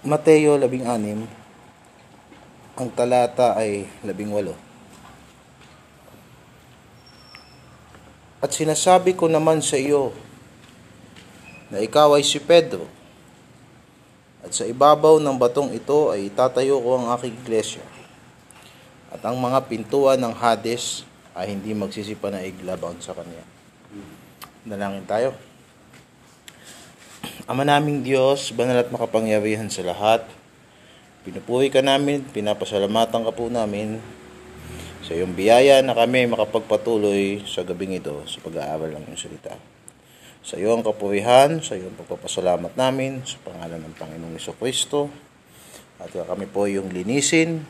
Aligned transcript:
Mateo 0.00 0.56
16, 0.56 1.28
ang 2.72 2.88
talata 2.96 3.52
ay 3.52 3.84
18. 4.00 4.56
At 8.40 8.48
sinasabi 8.48 9.12
ko 9.12 9.28
naman 9.28 9.60
sa 9.60 9.76
iyo 9.76 10.16
na 11.68 11.84
ikaw 11.84 12.16
ay 12.16 12.24
si 12.24 12.40
Pedro. 12.40 12.88
At 14.40 14.56
sa 14.56 14.64
ibabaw 14.64 15.20
ng 15.20 15.36
batong 15.36 15.76
ito 15.76 16.08
ay 16.08 16.32
itatayo 16.32 16.80
ko 16.80 16.96
ang 16.96 17.12
aking 17.20 17.36
iglesia. 17.36 17.84
At 19.12 19.20
ang 19.20 19.36
mga 19.36 19.68
pintuan 19.68 20.16
ng 20.16 20.32
Hades 20.32 21.04
ay 21.36 21.52
hindi 21.52 21.76
magsisipa 21.76 22.32
na 22.32 22.40
iglaban 22.40 22.96
sa 23.04 23.12
kanya. 23.12 23.44
Dalangin 24.64 25.04
tayo. 25.04 25.49
Ama 27.50 27.66
naming 27.66 28.06
Diyos, 28.06 28.54
banal 28.54 28.78
at 28.78 28.94
makapangyarihan 28.94 29.66
sa 29.66 29.82
lahat, 29.82 30.22
pinupuhi 31.26 31.66
ka 31.66 31.82
namin, 31.82 32.22
pinapasalamatan 32.30 33.26
ka 33.26 33.32
po 33.34 33.50
namin 33.50 33.98
sa 35.02 35.18
iyong 35.18 35.34
biyaya 35.34 35.82
na 35.82 35.98
kami 35.98 36.30
makapagpatuloy 36.30 37.42
sa 37.50 37.66
gabing 37.66 37.98
ito 37.98 38.22
sa 38.30 38.38
pag-aaral 38.46 38.94
ng 38.94 39.02
iyong 39.02 39.18
salita. 39.18 39.58
Sa 40.46 40.62
iyo 40.62 40.78
ang 40.78 40.86
kapurihan, 40.86 41.58
sa 41.58 41.74
iyo 41.74 41.90
ang 41.90 41.98
pagpapasalamat 41.98 42.78
namin 42.78 43.26
sa 43.26 43.34
pangalan 43.42 43.82
ng 43.82 43.98
Panginoong 43.98 44.38
Iso 44.38 44.54
Kristo. 44.54 45.10
At 45.98 46.14
kami 46.14 46.46
po 46.46 46.70
yung 46.70 46.94
linisin. 46.94 47.66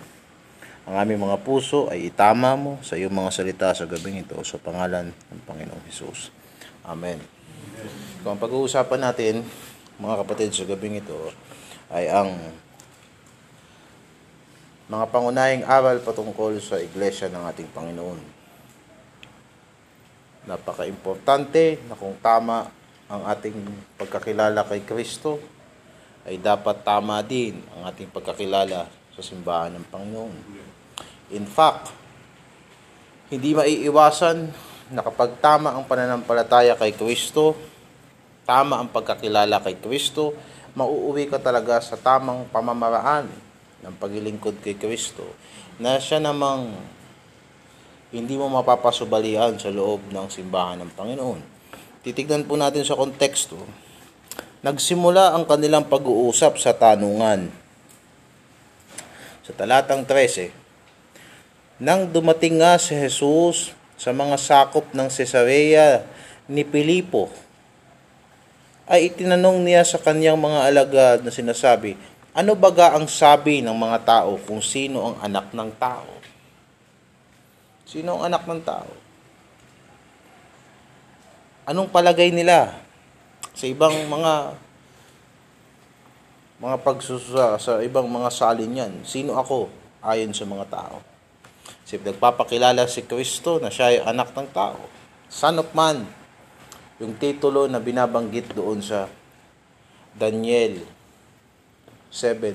Ang 0.84 0.94
aming 1.00 1.24
mga 1.24 1.40
puso 1.40 1.88
ay 1.88 2.12
itama 2.12 2.52
mo 2.52 2.76
sa 2.84 3.00
iyong 3.00 3.16
mga 3.16 3.32
salita 3.32 3.72
sa 3.72 3.88
gabing 3.88 4.28
ito 4.28 4.36
sa 4.44 4.60
pangalan 4.60 5.08
ng 5.08 5.40
Panginoong 5.48 5.88
Hesus. 5.88 6.28
Amen. 6.84 7.16
Kung 8.20 8.36
ang 8.36 8.40
pag-uusapan 8.44 9.00
natin, 9.00 9.40
mga 10.00 10.24
kapatid, 10.24 10.56
sa 10.56 10.64
gabing 10.64 10.96
ito 11.04 11.28
ay 11.92 12.08
ang 12.08 12.32
mga 14.90 15.06
pangunahing 15.12 15.62
aral 15.68 16.00
patungkol 16.00 16.56
sa 16.58 16.80
iglesia 16.80 17.28
ng 17.28 17.44
ating 17.52 17.68
Panginoon. 17.70 18.20
Napaka-importante 20.48 21.78
na 21.84 21.94
kung 21.94 22.16
tama 22.18 22.66
ang 23.06 23.22
ating 23.28 23.54
pagkakilala 24.00 24.64
kay 24.66 24.82
Kristo, 24.82 25.38
ay 26.24 26.40
dapat 26.40 26.80
tama 26.80 27.20
din 27.20 27.60
ang 27.76 27.92
ating 27.92 28.08
pagkakilala 28.08 28.88
sa 29.14 29.22
simbahan 29.22 29.76
ng 29.76 29.84
Panginoon. 29.84 30.36
In 31.30 31.44
fact, 31.44 31.92
hindi 33.30 33.54
maiiwasan 33.54 34.48
na 34.90 35.06
kapag 35.06 35.38
tama 35.38 35.70
ang 35.70 35.86
pananampalataya 35.86 36.74
kay 36.74 36.96
Kristo, 36.96 37.54
tama 38.50 38.82
ang 38.82 38.90
pagkakilala 38.90 39.62
kay 39.62 39.78
Kristo, 39.78 40.34
mauuwi 40.74 41.30
ka 41.30 41.38
talaga 41.38 41.78
sa 41.78 41.94
tamang 41.94 42.50
pamamaraan 42.50 43.30
ng 43.86 43.94
paglilingkod 43.94 44.58
kay 44.58 44.74
Kristo 44.74 45.22
na 45.78 46.02
siya 46.02 46.18
namang 46.18 46.74
hindi 48.10 48.34
mo 48.34 48.50
mapapasubalian 48.50 49.54
sa 49.54 49.70
loob 49.70 50.10
ng 50.10 50.26
simbahan 50.26 50.82
ng 50.82 50.90
Panginoon. 50.98 51.40
Titignan 52.02 52.42
po 52.42 52.58
natin 52.58 52.82
sa 52.82 52.98
konteksto. 52.98 53.54
Nagsimula 54.66 55.30
ang 55.30 55.46
kanilang 55.46 55.86
pag-uusap 55.86 56.58
sa 56.58 56.74
tanungan. 56.74 57.54
Sa 59.46 59.54
talatang 59.54 60.02
13, 60.02 60.50
Nang 61.80 62.10
dumating 62.10 62.60
nga 62.60 62.76
si 62.76 62.98
Jesus 62.98 63.72
sa 63.94 64.10
mga 64.10 64.36
sakop 64.36 64.90
ng 64.92 65.08
Cesarea 65.08 66.04
ni 66.44 66.66
Pilipo, 66.66 67.32
ay 68.90 69.06
itinanong 69.06 69.62
niya 69.62 69.86
sa 69.86 70.02
kanyang 70.02 70.34
mga 70.34 70.60
alagad 70.66 71.18
na 71.22 71.30
sinasabi, 71.30 71.94
ano 72.34 72.58
baga 72.58 72.98
ang 72.98 73.06
sabi 73.06 73.62
ng 73.62 73.74
mga 73.74 73.98
tao 74.02 74.34
kung 74.42 74.58
sino 74.58 75.14
ang 75.14 75.16
anak 75.22 75.54
ng 75.54 75.70
tao? 75.78 76.10
Sino 77.86 78.18
ang 78.18 78.34
anak 78.34 78.50
ng 78.50 78.62
tao? 78.66 78.90
Anong 81.70 81.86
palagay 81.86 82.34
nila 82.34 82.74
sa 83.54 83.64
ibang 83.70 83.94
mga 84.10 84.58
mga 86.60 86.76
pagsusa 86.82 87.62
sa 87.62 87.78
ibang 87.86 88.10
mga 88.10 88.30
salin 88.34 88.74
yan? 88.74 88.92
Sino 89.06 89.38
ako 89.38 89.70
ayon 90.02 90.34
sa 90.34 90.42
mga 90.50 90.66
tao? 90.66 90.98
Kasi 91.86 92.02
nagpapakilala 92.02 92.90
si 92.90 93.06
Kristo 93.06 93.62
na 93.62 93.70
siya 93.70 93.94
ay 93.94 93.98
anak 94.02 94.34
ng 94.34 94.50
tao. 94.50 94.82
Son 95.30 95.62
of 95.62 95.70
Man, 95.78 96.10
yung 97.00 97.16
titulo 97.16 97.64
na 97.64 97.80
binabanggit 97.80 98.52
doon 98.52 98.84
sa 98.84 99.08
Daniel 100.12 100.84
7, 102.12 102.52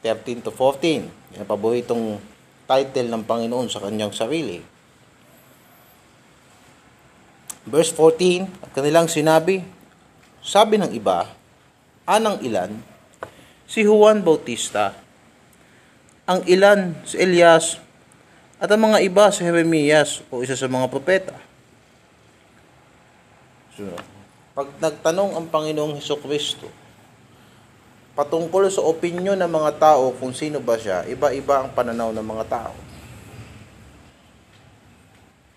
13 0.00 0.40
to 0.40 0.50
14. 0.50 1.36
Yan 1.36 1.44
paboritong 1.44 2.16
title 2.64 3.08
ng 3.12 3.22
Panginoon 3.28 3.68
sa 3.68 3.84
kanyang 3.84 4.16
sarili. 4.16 4.64
Verse 7.66 7.92
14, 7.92 8.46
at 8.62 8.70
kanilang 8.72 9.10
sinabi, 9.10 9.60
sabi 10.38 10.78
ng 10.78 10.94
iba, 10.94 11.26
anang 12.06 12.38
ilan, 12.46 12.78
si 13.66 13.82
Juan 13.82 14.22
Bautista, 14.22 14.94
ang 16.30 16.46
ilan 16.46 16.94
si 17.02 17.18
Elias, 17.18 17.82
at 18.62 18.70
ang 18.70 18.86
mga 18.86 19.02
iba 19.02 19.28
si 19.34 19.42
Jeremias 19.42 20.22
o 20.30 20.46
isa 20.46 20.54
sa 20.54 20.70
mga 20.70 20.86
propeta. 20.86 21.45
So, 23.76 23.92
pag 24.56 24.72
nagtanong 24.80 25.36
ang 25.36 25.46
Panginoong 25.52 26.00
Heso 26.00 26.16
Kristo, 26.16 26.64
patungkol 28.16 28.72
sa 28.72 28.80
opinyon 28.80 29.36
ng 29.36 29.52
mga 29.52 29.76
tao 29.76 30.16
kung 30.16 30.32
sino 30.32 30.64
ba 30.64 30.80
siya, 30.80 31.04
iba-iba 31.04 31.60
ang 31.60 31.76
pananaw 31.76 32.08
ng 32.16 32.24
mga 32.24 32.44
tao. 32.48 32.76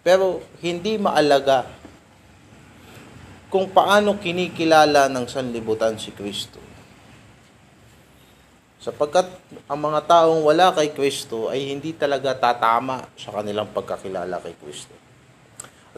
Pero 0.04 0.44
hindi 0.60 1.00
maalaga 1.00 1.64
kung 3.48 3.72
paano 3.72 4.20
kinikilala 4.20 5.08
ng 5.08 5.26
sanlibutan 5.32 5.96
si 5.96 6.12
Kristo. 6.12 6.60
Sapagkat 8.84 9.28
ang 9.68 9.80
mga 9.80 10.08
taong 10.08 10.44
wala 10.44 10.76
kay 10.76 10.92
Kristo 10.92 11.48
ay 11.48 11.72
hindi 11.72 11.96
talaga 11.96 12.36
tatama 12.36 13.08
sa 13.16 13.32
kanilang 13.32 13.72
pagkakilala 13.72 14.44
kay 14.44 14.56
Kristo. 14.60 15.09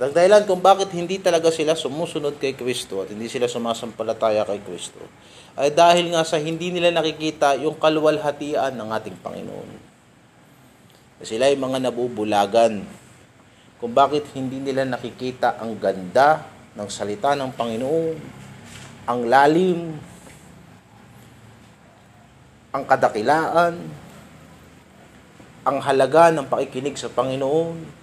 At 0.01 0.09
ang 0.09 0.17
dahilan 0.17 0.49
kung 0.49 0.65
bakit 0.65 0.89
hindi 0.97 1.21
talaga 1.21 1.53
sila 1.53 1.77
sumusunod 1.77 2.41
kay 2.41 2.57
Kristo 2.57 3.05
at 3.05 3.13
hindi 3.13 3.29
sila 3.29 3.45
sumasampalataya 3.45 4.41
kay 4.49 4.57
Kristo 4.65 4.97
ay 5.53 5.69
dahil 5.69 6.09
nga 6.09 6.25
sa 6.25 6.41
hindi 6.41 6.73
nila 6.73 6.89
nakikita 6.89 7.53
yung 7.61 7.77
kaluwalhatian 7.77 8.73
ng 8.81 8.89
ating 8.97 9.21
Panginoon. 9.21 9.69
Sila 11.21 11.45
ay 11.45 11.53
mga 11.53 11.85
nabubulagan 11.85 12.81
kung 13.77 13.93
bakit 13.93 14.25
hindi 14.33 14.57
nila 14.57 14.89
nakikita 14.89 15.61
ang 15.61 15.77
ganda 15.77 16.49
ng 16.73 16.89
salita 16.89 17.37
ng 17.37 17.53
Panginoon, 17.53 18.17
ang 19.05 19.21
lalim, 19.29 20.01
ang 22.73 22.83
kadakilaan, 22.89 23.77
ang 25.61 25.77
halaga 25.77 26.33
ng 26.33 26.49
pakikinig 26.49 26.97
sa 26.97 27.05
Panginoon. 27.05 28.00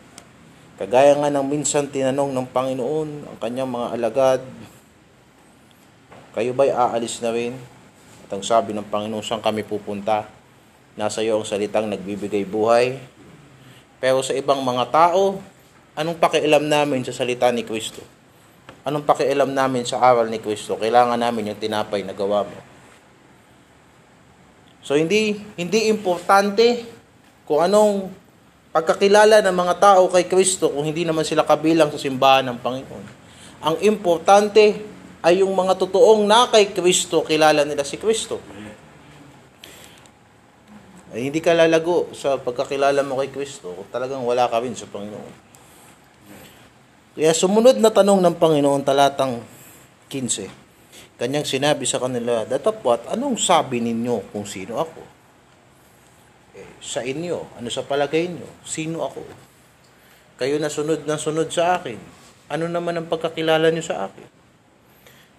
Kagaya 0.78 1.18
nga 1.18 1.26
ng 1.26 1.42
minsan 1.42 1.90
tinanong 1.90 2.30
ng 2.30 2.46
Panginoon 2.54 3.26
ang 3.26 3.36
kanyang 3.42 3.66
mga 3.66 3.86
alagad, 3.98 4.40
kayo 6.38 6.54
ba'y 6.54 6.70
aalis 6.70 7.18
na 7.18 7.34
rin? 7.34 7.58
At 8.22 8.38
ang 8.38 8.46
sabi 8.46 8.70
ng 8.70 8.86
Panginoon, 8.86 9.26
saan 9.26 9.42
kami 9.42 9.66
pupunta? 9.66 10.30
Nasa 10.94 11.18
iyo 11.18 11.34
ang 11.34 11.42
salitang 11.42 11.90
nagbibigay 11.90 12.46
buhay. 12.46 12.94
Pero 13.98 14.22
sa 14.22 14.38
ibang 14.38 14.62
mga 14.62 14.86
tao, 14.94 15.42
anong 15.98 16.14
pakialam 16.22 16.70
namin 16.70 17.02
sa 17.02 17.10
salita 17.10 17.50
ni 17.50 17.66
Kristo? 17.66 17.98
Anong 18.86 19.02
pakialam 19.02 19.50
namin 19.50 19.82
sa 19.82 19.98
aral 19.98 20.30
ni 20.30 20.38
Kristo? 20.38 20.78
Kailangan 20.78 21.18
namin 21.18 21.50
yung 21.50 21.58
tinapay 21.58 22.06
na 22.06 22.14
gawa 22.14 22.46
mo. 22.46 22.58
So 24.86 24.94
hindi 24.94 25.42
hindi 25.58 25.90
importante 25.90 26.86
kung 27.44 27.66
anong 27.66 28.14
pagkakilala 28.78 29.42
ng 29.42 29.56
mga 29.58 29.74
tao 29.82 30.06
kay 30.06 30.30
Kristo 30.30 30.70
kung 30.70 30.86
hindi 30.86 31.02
naman 31.02 31.26
sila 31.26 31.42
kabilang 31.42 31.90
sa 31.90 31.98
simbahan 31.98 32.46
ng 32.46 32.58
Panginoon. 32.62 33.06
Ang 33.58 33.76
importante 33.82 34.86
ay 35.18 35.42
yung 35.42 35.50
mga 35.50 35.74
totoong 35.82 36.22
na 36.22 36.46
kay 36.46 36.70
Kristo, 36.70 37.26
kilala 37.26 37.66
nila 37.66 37.82
si 37.82 37.98
Kristo. 37.98 38.38
Ay 41.10 41.26
hindi 41.26 41.42
ka 41.42 41.58
lalago 41.58 42.14
sa 42.14 42.38
pagkakilala 42.38 43.02
mo 43.02 43.18
kay 43.18 43.34
Kristo 43.34 43.74
kung 43.74 43.90
talagang 43.90 44.22
wala 44.22 44.46
ka 44.46 44.62
rin 44.62 44.78
sa 44.78 44.86
Panginoon. 44.86 45.50
Kaya 47.18 47.34
sumunod 47.34 47.82
na 47.82 47.90
tanong 47.90 48.22
ng 48.22 48.36
Panginoon 48.38 48.86
talatang 48.86 49.42
15. 50.06 51.18
Kanyang 51.18 51.42
sinabi 51.42 51.82
sa 51.82 51.98
kanila, 51.98 52.46
Datapwat, 52.46 53.10
anong 53.10 53.42
sabi 53.42 53.82
ninyo 53.82 54.30
kung 54.30 54.46
sino 54.46 54.78
ako? 54.78 55.17
Eh, 56.58 56.66
sa 56.82 57.06
inyo, 57.06 57.54
ano 57.54 57.70
sa 57.70 57.86
palagay 57.86 58.26
nyo? 58.26 58.50
Sino 58.66 59.06
ako? 59.06 59.22
Kayo 60.38 60.58
na 60.58 60.66
sunod 60.66 61.06
na 61.06 61.14
sunod 61.14 61.54
sa 61.54 61.78
akin. 61.78 61.98
Ano 62.50 62.66
naman 62.66 62.98
ang 62.98 63.06
pagkakilala 63.06 63.70
nyo 63.70 63.84
sa 63.84 64.10
akin? 64.10 64.38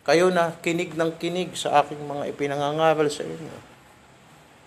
kayo 0.09 0.33
na 0.33 0.57
kinig 0.57 0.97
ng 0.97 1.21
kinig 1.21 1.53
sa 1.53 1.85
aking 1.85 2.01
mga 2.01 2.33
ipinangangaral 2.33 3.05
sa 3.13 3.21
inyo. 3.21 3.57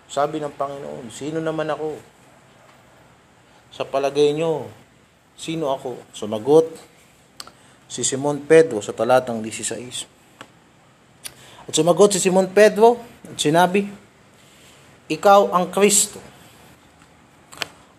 Sabi 0.07 0.39
ng 0.39 0.55
Panginoon, 0.55 1.11
sino 1.11 1.43
naman 1.43 1.67
ako? 1.67 1.99
Sa 3.75 3.83
palagay 3.83 4.31
nyo, 4.31 4.71
sino 5.35 5.67
ako? 5.67 5.99
Sumagot 6.15 6.71
si 7.91 8.07
Simon 8.07 8.47
Pedro 8.47 8.79
sa 8.79 8.95
talatang 8.95 9.43
16. 9.43 11.67
At 11.67 11.75
sumagot 11.75 12.15
si 12.15 12.23
Simon 12.23 12.47
Pedro 12.47 13.03
at 13.27 13.35
sinabi, 13.35 13.91
Ikaw 15.11 15.51
ang 15.51 15.75
Kristo, 15.75 16.23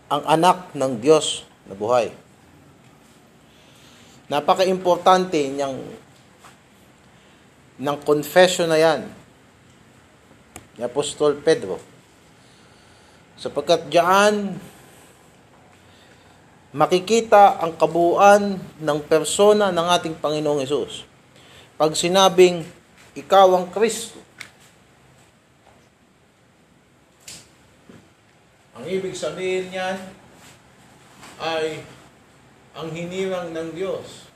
ang 0.08 0.22
anak 0.28 0.72
ng 0.76 0.92
Diyos 1.00 1.48
na 1.64 1.74
buhay. 1.76 2.12
Napaka-importante 4.28 5.36
niyang 5.48 5.76
ng 7.74 7.98
confession 8.06 8.70
na 8.70 8.78
yan 8.78 9.10
ni 10.78 10.82
Apostol 10.82 11.38
Pedro. 11.42 11.78
Sapagkat 13.34 13.90
diyan 13.90 14.54
makikita 16.74 17.62
ang 17.62 17.78
kabuuan 17.78 18.58
ng 18.58 18.98
persona 19.06 19.70
ng 19.70 19.86
ating 19.94 20.14
Panginoong 20.18 20.62
Hesus. 20.66 21.06
Pag 21.78 21.94
sinabing, 21.94 22.66
ikaw 23.14 23.54
ang 23.54 23.70
Kristo, 23.70 24.18
ang 28.74 28.84
ibig 28.90 29.14
sabihin 29.14 29.70
niyan 29.70 29.98
ay 31.38 31.82
ang 32.74 32.90
hinirang 32.90 33.54
ng 33.54 33.70
Diyos. 33.70 34.26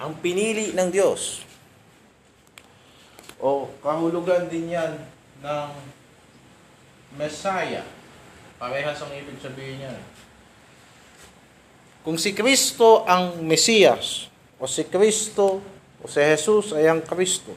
Ang 0.00 0.16
pinili 0.24 0.72
ng 0.72 0.88
Diyos. 0.88 1.44
O 3.36 3.68
kahulugan 3.84 4.48
din 4.48 4.72
yan 4.72 4.96
ng 5.44 5.70
Messiah. 7.20 7.84
Parehas 8.56 9.04
ang 9.04 9.12
ibig 9.12 9.36
sabihin 9.44 9.84
niyan. 9.84 10.00
Kung 12.04 12.16
si 12.16 12.32
Kristo 12.32 13.04
ang 13.04 13.44
Mesiyas, 13.44 14.28
o 14.56 14.64
si 14.64 14.84
Kristo, 14.88 15.60
o 16.00 16.04
si 16.04 16.20
Jesus 16.20 16.72
ay 16.76 16.88
ang 16.88 17.00
Kristo, 17.00 17.52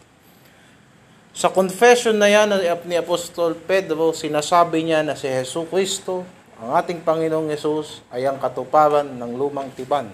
sa 1.38 1.54
confession 1.54 2.18
na 2.18 2.26
yan 2.26 2.50
ni 2.90 2.98
Apostol 2.98 3.54
Pedro, 3.54 4.10
sinasabi 4.10 4.82
niya 4.82 5.06
na 5.06 5.14
si 5.14 5.30
Jesus 5.30 5.70
Kristo, 5.70 6.26
ang 6.58 6.74
ating 6.74 7.06
Panginoong 7.06 7.54
Yesus, 7.54 8.02
ay 8.10 8.26
ang 8.26 8.42
katuparan 8.42 9.06
ng 9.06 9.32
lumang 9.38 9.70
tiban. 9.78 10.10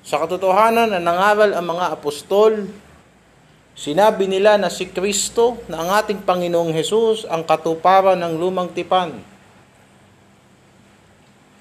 Sa 0.00 0.16
katotohanan 0.16 0.96
na 0.96 1.00
nangaral 1.02 1.52
ang 1.52 1.76
mga 1.76 1.92
apostol, 1.92 2.64
sinabi 3.76 4.24
nila 4.32 4.56
na 4.56 4.72
si 4.72 4.88
Kristo, 4.88 5.60
na 5.68 5.84
ang 5.84 5.92
ating 6.00 6.24
Panginoong 6.24 6.72
Hesus, 6.72 7.28
ang 7.28 7.44
katuparan 7.44 8.16
ng 8.16 8.40
lumang 8.40 8.72
tipan. 8.72 9.12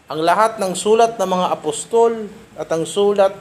Ang 0.07 0.19
lahat 0.23 0.55
ng 0.55 0.71
sulat 0.71 1.19
ng 1.19 1.29
mga 1.35 1.47
apostol 1.51 2.31
at 2.55 2.71
ang 2.71 2.87
sulat 2.87 3.35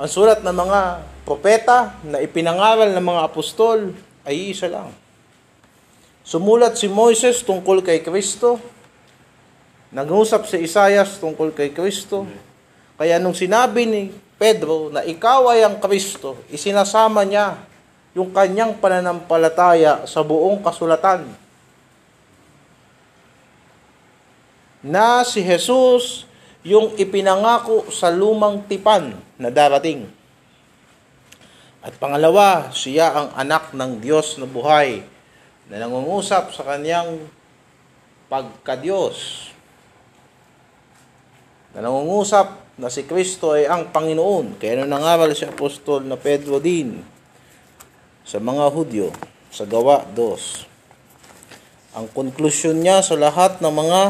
ang 0.00 0.08
sulat 0.08 0.40
ng 0.40 0.56
mga 0.56 0.80
propeta 1.22 1.94
na 2.02 2.18
ipinangaral 2.18 2.90
ng 2.94 3.04
mga 3.04 3.22
apostol 3.26 3.94
ay 4.26 4.54
isa 4.54 4.66
lang. 4.66 4.90
Sumulat 6.22 6.78
si 6.78 6.86
Moises 6.86 7.42
tungkol 7.42 7.82
kay 7.82 8.02
Kristo. 8.02 8.58
Nag-usap 9.90 10.46
si 10.46 10.62
Isayas 10.62 11.18
tungkol 11.18 11.50
kay 11.50 11.74
Kristo. 11.74 12.26
Kaya 12.94 13.18
nung 13.18 13.34
sinabi 13.34 13.82
ni 13.86 14.02
Pedro 14.38 14.90
na 14.90 15.02
ikaw 15.02 15.50
ay 15.50 15.66
ang 15.66 15.82
Kristo, 15.82 16.38
isinasama 16.50 17.26
niya 17.26 17.58
yung 18.14 18.30
kanyang 18.30 18.78
pananampalataya 18.78 20.06
sa 20.06 20.22
buong 20.22 20.62
kasulatan. 20.62 21.26
Na 24.82 25.22
si 25.22 25.42
Jesus 25.42 26.26
yung 26.62 26.94
ipinangako 26.98 27.90
sa 27.90 28.10
lumang 28.10 28.62
tipan 28.66 29.14
na 29.38 29.50
darating. 29.50 30.21
At 31.82 31.98
pangalawa, 31.98 32.70
siya 32.70 33.10
ang 33.10 33.28
anak 33.34 33.74
ng 33.74 33.98
Diyos 33.98 34.38
na 34.38 34.46
buhay 34.46 35.02
na 35.66 35.82
nangungusap 35.82 36.54
sa 36.54 36.62
kanyang 36.62 37.26
pagkadiyos. 38.30 39.50
Na 41.74 41.82
nangungusap 41.82 42.78
na 42.78 42.86
si 42.86 43.02
Kristo 43.02 43.58
ay 43.58 43.66
ang 43.66 43.90
Panginoon. 43.90 44.62
Kaya 44.62 44.78
nung 44.78 44.94
nangaral 44.94 45.34
si 45.34 45.42
Apostol 45.42 46.06
na 46.06 46.14
Pedro 46.14 46.62
din 46.62 47.02
sa 48.22 48.38
mga 48.38 48.70
Hudyo 48.70 49.10
sa 49.50 49.66
Gawa 49.66 50.06
2. 50.14 51.98
Ang 51.98 52.06
konklusyon 52.14 52.78
niya 52.80 53.02
sa 53.04 53.18
lahat 53.18 53.58
ng 53.58 53.68
mga 53.68 54.00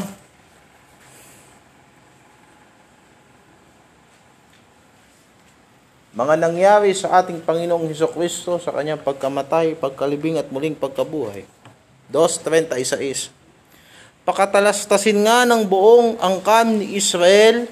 mga 6.12 6.36
nangyari 6.36 6.92
sa 6.92 7.24
ating 7.24 7.40
Panginoong 7.40 7.88
Heso 7.88 8.04
Kristo 8.12 8.60
sa 8.60 8.68
kanyang 8.68 9.00
pagkamatay, 9.00 9.80
pagkalibing 9.80 10.36
at 10.36 10.52
muling 10.52 10.76
pagkabuhay. 10.76 11.48
2.36 12.12 13.32
Pakatalastasin 14.28 15.24
nga 15.24 15.48
ng 15.48 15.64
buong 15.64 16.20
angkan 16.20 16.84
ni 16.84 17.00
Israel 17.00 17.64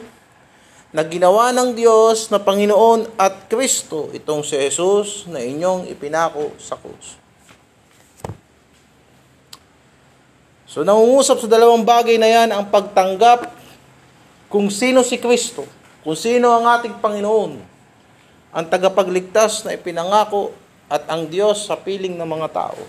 na 0.90 1.04
ginawa 1.04 1.52
ng 1.52 1.76
Diyos 1.76 2.32
na 2.32 2.40
Panginoon 2.40 3.14
at 3.20 3.46
Kristo 3.46 4.08
itong 4.16 4.42
si 4.42 4.56
Jesus 4.56 5.28
na 5.28 5.44
inyong 5.44 5.92
ipinako 5.92 6.56
sa 6.56 6.80
krus. 6.80 7.20
So 10.64 10.80
nangungusap 10.80 11.44
sa 11.44 11.48
dalawang 11.50 11.84
bagay 11.84 12.16
na 12.16 12.26
yan 12.26 12.48
ang 12.56 12.72
pagtanggap 12.72 13.52
kung 14.48 14.72
sino 14.72 15.04
si 15.04 15.20
Kristo, 15.20 15.68
kung 16.02 16.16
sino 16.16 16.50
ang 16.50 16.66
ating 16.66 16.98
Panginoon, 16.98 17.69
ang 18.50 18.66
tagapagligtas 18.66 19.62
na 19.62 19.78
ipinangako 19.78 20.50
at 20.90 21.06
ang 21.06 21.30
Diyos 21.30 21.70
sa 21.70 21.78
piling 21.78 22.18
ng 22.18 22.26
mga 22.26 22.48
tao. 22.50 22.82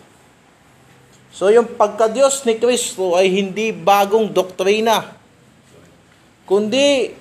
So 1.31 1.47
yung 1.47 1.77
pagka-Diyos 1.77 2.43
ni 2.43 2.57
Kristo 2.57 3.15
ay 3.15 3.31
hindi 3.31 3.71
bagong 3.71 4.33
doktrina, 4.33 5.15
kundi 6.49 7.15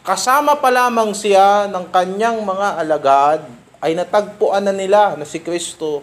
kasama 0.00 0.56
pa 0.56 0.72
lamang 0.72 1.12
siya 1.12 1.68
ng 1.68 1.90
kanyang 1.92 2.40
mga 2.40 2.68
alagad 2.80 3.40
ay 3.84 3.92
natagpuan 3.92 4.64
na 4.64 4.72
nila 4.72 5.18
na 5.18 5.28
si 5.28 5.42
Kristo 5.42 6.00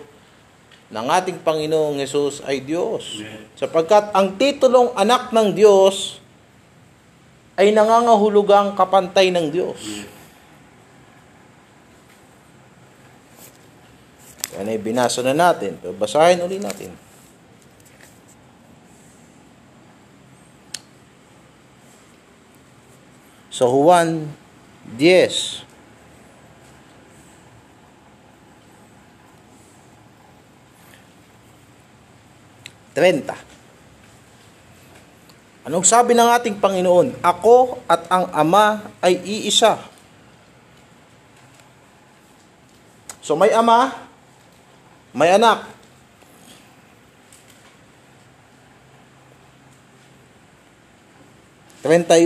ng 0.94 1.08
ating 1.10 1.42
Panginoong 1.42 1.98
Yesus 2.00 2.44
ay 2.46 2.62
Diyos. 2.62 3.24
Sapagkat 3.58 4.13
ang 4.13 4.38
titulong 4.38 4.94
anak 4.94 5.34
ng 5.34 5.58
Diyos 5.58 6.22
ay 7.58 7.74
nangangahulugang 7.74 8.77
kapantay 8.77 9.34
ng 9.34 9.50
Diyos. 9.50 9.80
Yan 14.56 14.72
ay 14.72 14.80
binasa 14.80 15.20
na 15.20 15.36
natin. 15.36 15.75
Pero 15.82 15.92
basahin 15.92 16.39
ulit 16.39 16.63
natin. 16.63 16.96
So, 23.51 23.68
Juan 23.68 24.32
10, 24.96 25.68
Trenta. 32.98 33.38
Anong 35.68 35.86
sabi 35.86 36.18
ng 36.18 36.34
ating 36.34 36.58
Panginoon? 36.58 37.22
Ako 37.22 37.84
at 37.86 38.08
ang 38.08 38.32
Ama 38.34 38.89
ay 39.06 39.22
iisa. 39.22 39.77
So 43.22 43.38
may 43.38 43.51
Ama, 43.51 44.07
may 45.18 45.34
anak. 45.34 45.66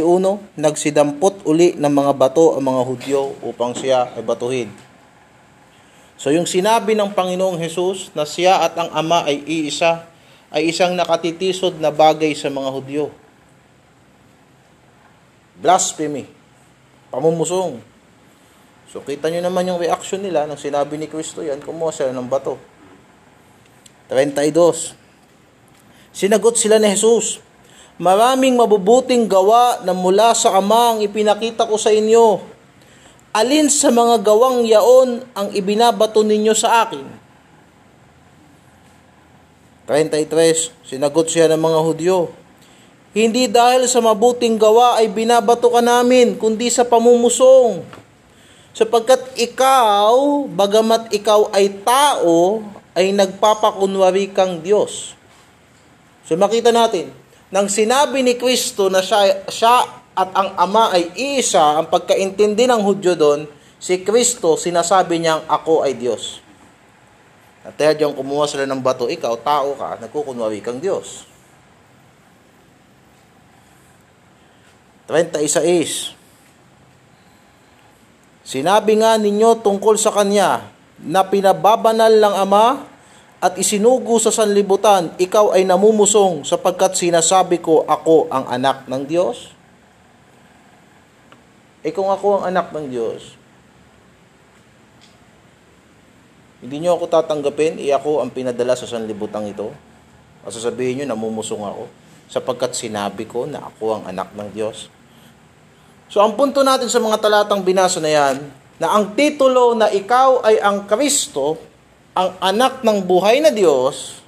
uno, 0.04 0.42
nagsidampot 0.58 1.46
uli 1.48 1.78
ng 1.78 1.88
mga 1.88 2.12
bato 2.18 2.58
ang 2.58 2.66
mga 2.66 2.82
Hudyo 2.82 3.22
upang 3.46 3.72
siya 3.78 4.12
ay 4.18 4.26
batuhin. 4.26 4.74
So 6.18 6.34
yung 6.34 6.50
sinabi 6.50 6.98
ng 6.98 7.14
Panginoong 7.14 7.62
Hesus 7.62 8.12
na 8.18 8.26
siya 8.26 8.66
at 8.66 8.74
ang 8.76 8.90
Ama 8.92 9.24
ay 9.30 9.40
iisa, 9.46 10.10
ay 10.50 10.74
isang 10.74 10.98
nakatitisod 10.98 11.78
na 11.78 11.94
bagay 11.94 12.36
sa 12.36 12.52
mga 12.52 12.70
Hudyo. 12.74 13.14
Blasphemy. 15.62 16.26
Pamumusong. 17.14 17.80
So 18.90 19.00
kita 19.06 19.30
nyo 19.30 19.46
naman 19.46 19.70
yung 19.70 19.80
reaction 19.80 20.20
nila 20.26 20.50
nang 20.50 20.60
sinabi 20.60 20.98
ni 20.98 21.06
Kristo 21.06 21.46
yan, 21.46 21.62
kumuha 21.62 21.94
sila 21.94 22.12
ng 22.12 22.28
bato. 22.28 22.81
32. 24.12 24.92
Sinagot 26.12 26.60
sila 26.60 26.76
ni 26.76 26.92
Jesus, 26.92 27.40
Maraming 28.02 28.58
mabubuting 28.58 29.30
gawa 29.30 29.86
na 29.86 29.94
mula 29.94 30.34
sa 30.34 30.58
Ama 30.58 30.98
ang 30.98 31.00
ipinakita 31.06 31.70
ko 31.70 31.78
sa 31.78 31.94
inyo. 31.94 32.42
Alin 33.30 33.70
sa 33.70 33.94
mga 33.94 34.26
gawang 34.26 34.66
yaon 34.66 35.22
ang 35.38 35.54
ibinabato 35.54 36.26
ninyo 36.26 36.50
sa 36.58 36.82
akin? 36.82 37.06
33. 39.86 40.74
Sinagot 40.82 41.30
siya 41.30 41.46
ng 41.54 41.62
mga 41.62 41.80
Hudyo. 41.86 42.18
Hindi 43.14 43.46
dahil 43.46 43.86
sa 43.86 44.02
mabuting 44.02 44.58
gawa 44.58 44.98
ay 44.98 45.06
binabato 45.06 45.70
ka 45.70 45.86
namin, 45.86 46.42
kundi 46.42 46.74
sa 46.74 46.82
pamumusong. 46.82 47.86
Sapagkat 48.74 49.38
ikaw, 49.38 50.50
bagamat 50.50 51.14
ikaw 51.14 51.54
ay 51.54 51.70
tao, 51.86 52.66
ay 52.96 53.16
nagpapakunwari 53.16 54.32
kang 54.36 54.60
Diyos. 54.60 55.16
So 56.28 56.36
makita 56.36 56.72
natin, 56.72 57.12
nang 57.52 57.68
sinabi 57.68 58.24
ni 58.24 58.40
Kristo 58.40 58.88
na 58.88 59.04
siya, 59.04 59.44
siya 59.52 59.84
at 60.12 60.30
ang 60.36 60.56
Ama 60.60 60.92
ay 60.92 61.12
isa, 61.40 61.80
ang 61.80 61.88
pagkaintindi 61.88 62.68
ng 62.68 62.82
Hudyo 62.84 63.16
doon, 63.16 63.48
si 63.80 64.04
Kristo, 64.04 64.60
sinasabi 64.60 65.20
niyang 65.20 65.48
ako 65.48 65.88
ay 65.88 65.96
Diyos. 65.96 66.44
At 67.62 67.78
dahil 67.78 68.08
yung 68.08 68.16
kumuha 68.18 68.50
sila 68.50 68.66
ng 68.66 68.82
bato, 68.82 69.08
ikaw, 69.08 69.38
tao 69.40 69.78
ka, 69.78 70.00
nagkukunwari 70.02 70.60
kang 70.60 70.82
Diyos. 70.82 71.28
36. 75.12 76.16
Sinabi 78.48 79.00
nga 79.00 79.20
ninyo 79.20 79.60
tungkol 79.60 80.00
sa 80.00 80.16
Kanya 80.16 80.71
na 81.02 81.26
pinababanal 81.26 82.14
ng 82.14 82.36
Ama 82.46 82.68
at 83.42 83.58
isinugo 83.58 84.22
sa 84.22 84.30
sanlibutan, 84.30 85.18
ikaw 85.18 85.58
ay 85.58 85.66
namumusong 85.66 86.46
sapagkat 86.46 86.94
sinasabi 86.94 87.58
ko 87.58 87.82
ako 87.90 88.30
ang 88.30 88.46
anak 88.50 88.86
ng 88.86 89.04
Diyos? 89.10 89.54
E 91.82 91.90
kung 91.90 92.14
ako 92.14 92.42
ang 92.42 92.54
anak 92.54 92.70
ng 92.70 92.86
Diyos, 92.94 93.34
hindi 96.62 96.78
nyo 96.78 96.94
ako 96.94 97.10
tatanggapin, 97.10 97.82
i 97.82 97.90
ako 97.90 98.22
ang 98.22 98.30
pinadala 98.30 98.78
sa 98.78 98.86
sanlibutan 98.86 99.50
ito. 99.50 99.74
O 100.46 100.48
sasabihin 100.54 101.02
nyo, 101.02 101.18
namumusong 101.18 101.66
ako 101.66 101.90
sapagkat 102.32 102.78
sinabi 102.78 103.28
ko 103.28 103.44
na 103.44 103.60
ako 103.60 103.98
ang 104.00 104.04
anak 104.08 104.32
ng 104.38 104.50
Diyos. 104.56 104.88
So 106.08 106.24
ang 106.24 106.40
punto 106.40 106.64
natin 106.64 106.88
sa 106.88 107.04
mga 107.04 107.20
talatang 107.20 107.66
binasa 107.66 108.00
na 108.00 108.08
yan, 108.08 108.61
na 108.82 108.98
ang 108.98 109.14
titulo 109.14 109.78
na 109.78 109.94
ikaw 109.94 110.42
ay 110.42 110.58
ang 110.58 110.90
Kristo, 110.90 111.54
ang 112.18 112.34
anak 112.42 112.82
ng 112.82 113.06
buhay 113.06 113.38
na 113.38 113.54
Diyos, 113.54 114.26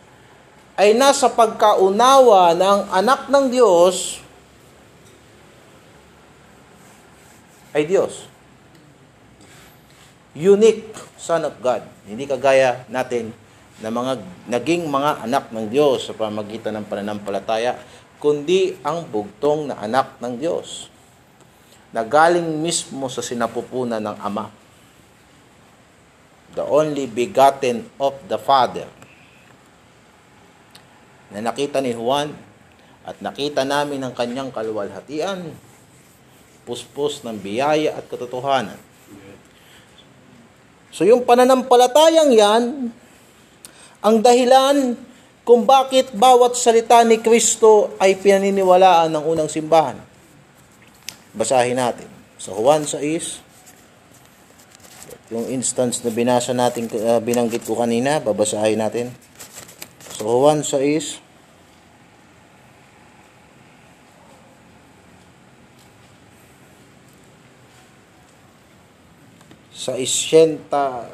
ay 0.78 0.94
nasa 0.94 1.26
pagkaunawa 1.26 2.54
ng 2.54 2.80
anak 2.94 3.34
ng 3.34 3.46
Diyos 3.50 4.22
ay 7.74 7.90
Diyos. 7.90 8.30
Unique 10.38 10.94
Son 11.18 11.42
of 11.50 11.58
God. 11.58 11.82
Hindi 12.06 12.30
kagaya 12.30 12.86
natin 12.94 13.34
na 13.82 13.90
mga 13.90 14.22
naging 14.46 14.86
mga 14.86 15.26
anak 15.26 15.50
ng 15.50 15.66
Diyos 15.74 16.06
sa 16.06 16.14
pamagitan 16.14 16.78
ng 16.78 16.86
pananampalataya, 16.86 17.82
kundi 18.22 18.78
ang 18.86 19.10
bugtong 19.10 19.74
na 19.74 19.82
anak 19.82 20.22
ng 20.22 20.38
Diyos 20.38 20.93
na 21.94 22.02
galing 22.02 22.60
mismo 22.60 23.06
sa 23.08 23.22
sinapupunan 23.22 24.02
ng 24.02 24.18
Ama. 24.18 24.50
The 26.58 26.66
only 26.66 27.06
begotten 27.06 27.86
of 28.02 28.18
the 28.26 28.42
Father. 28.42 28.90
Na 31.30 31.54
nakita 31.54 31.82
ni 31.82 31.94
Juan 31.94 32.34
at 33.06 33.18
nakita 33.22 33.62
namin 33.62 34.02
ang 34.02 34.14
kanyang 34.14 34.50
kaluwalhatian, 34.50 35.54
puspos 36.66 37.22
ng 37.22 37.38
biyaya 37.38 37.94
at 37.98 38.10
katotohanan. 38.10 38.78
So 40.94 41.06
yung 41.06 41.26
pananampalatayang 41.26 42.32
yan, 42.34 42.64
ang 44.02 44.16
dahilan 44.22 44.94
kung 45.42 45.66
bakit 45.66 46.14
bawat 46.14 46.54
salita 46.56 47.02
ni 47.02 47.20
Kristo 47.20 47.98
ay 47.98 48.16
pinaniniwalaan 48.16 49.10
ng 49.10 49.24
unang 49.26 49.50
simbahan. 49.50 50.13
Basahin 51.34 51.82
natin. 51.82 52.06
Sa 52.38 52.54
Juan 52.54 52.86
6, 52.86 53.42
yung 55.34 55.50
instance 55.50 56.06
na 56.06 56.14
binasa 56.14 56.54
natin, 56.54 56.86
uh, 56.94 57.18
binanggit 57.18 57.66
ko 57.66 57.74
kanina, 57.74 58.22
babasahin 58.22 58.78
natin. 58.78 59.10
Sa 60.14 60.30
Juan 60.30 60.62
6, 60.62 61.24
sa 69.84 70.00
isyenta 70.00 71.12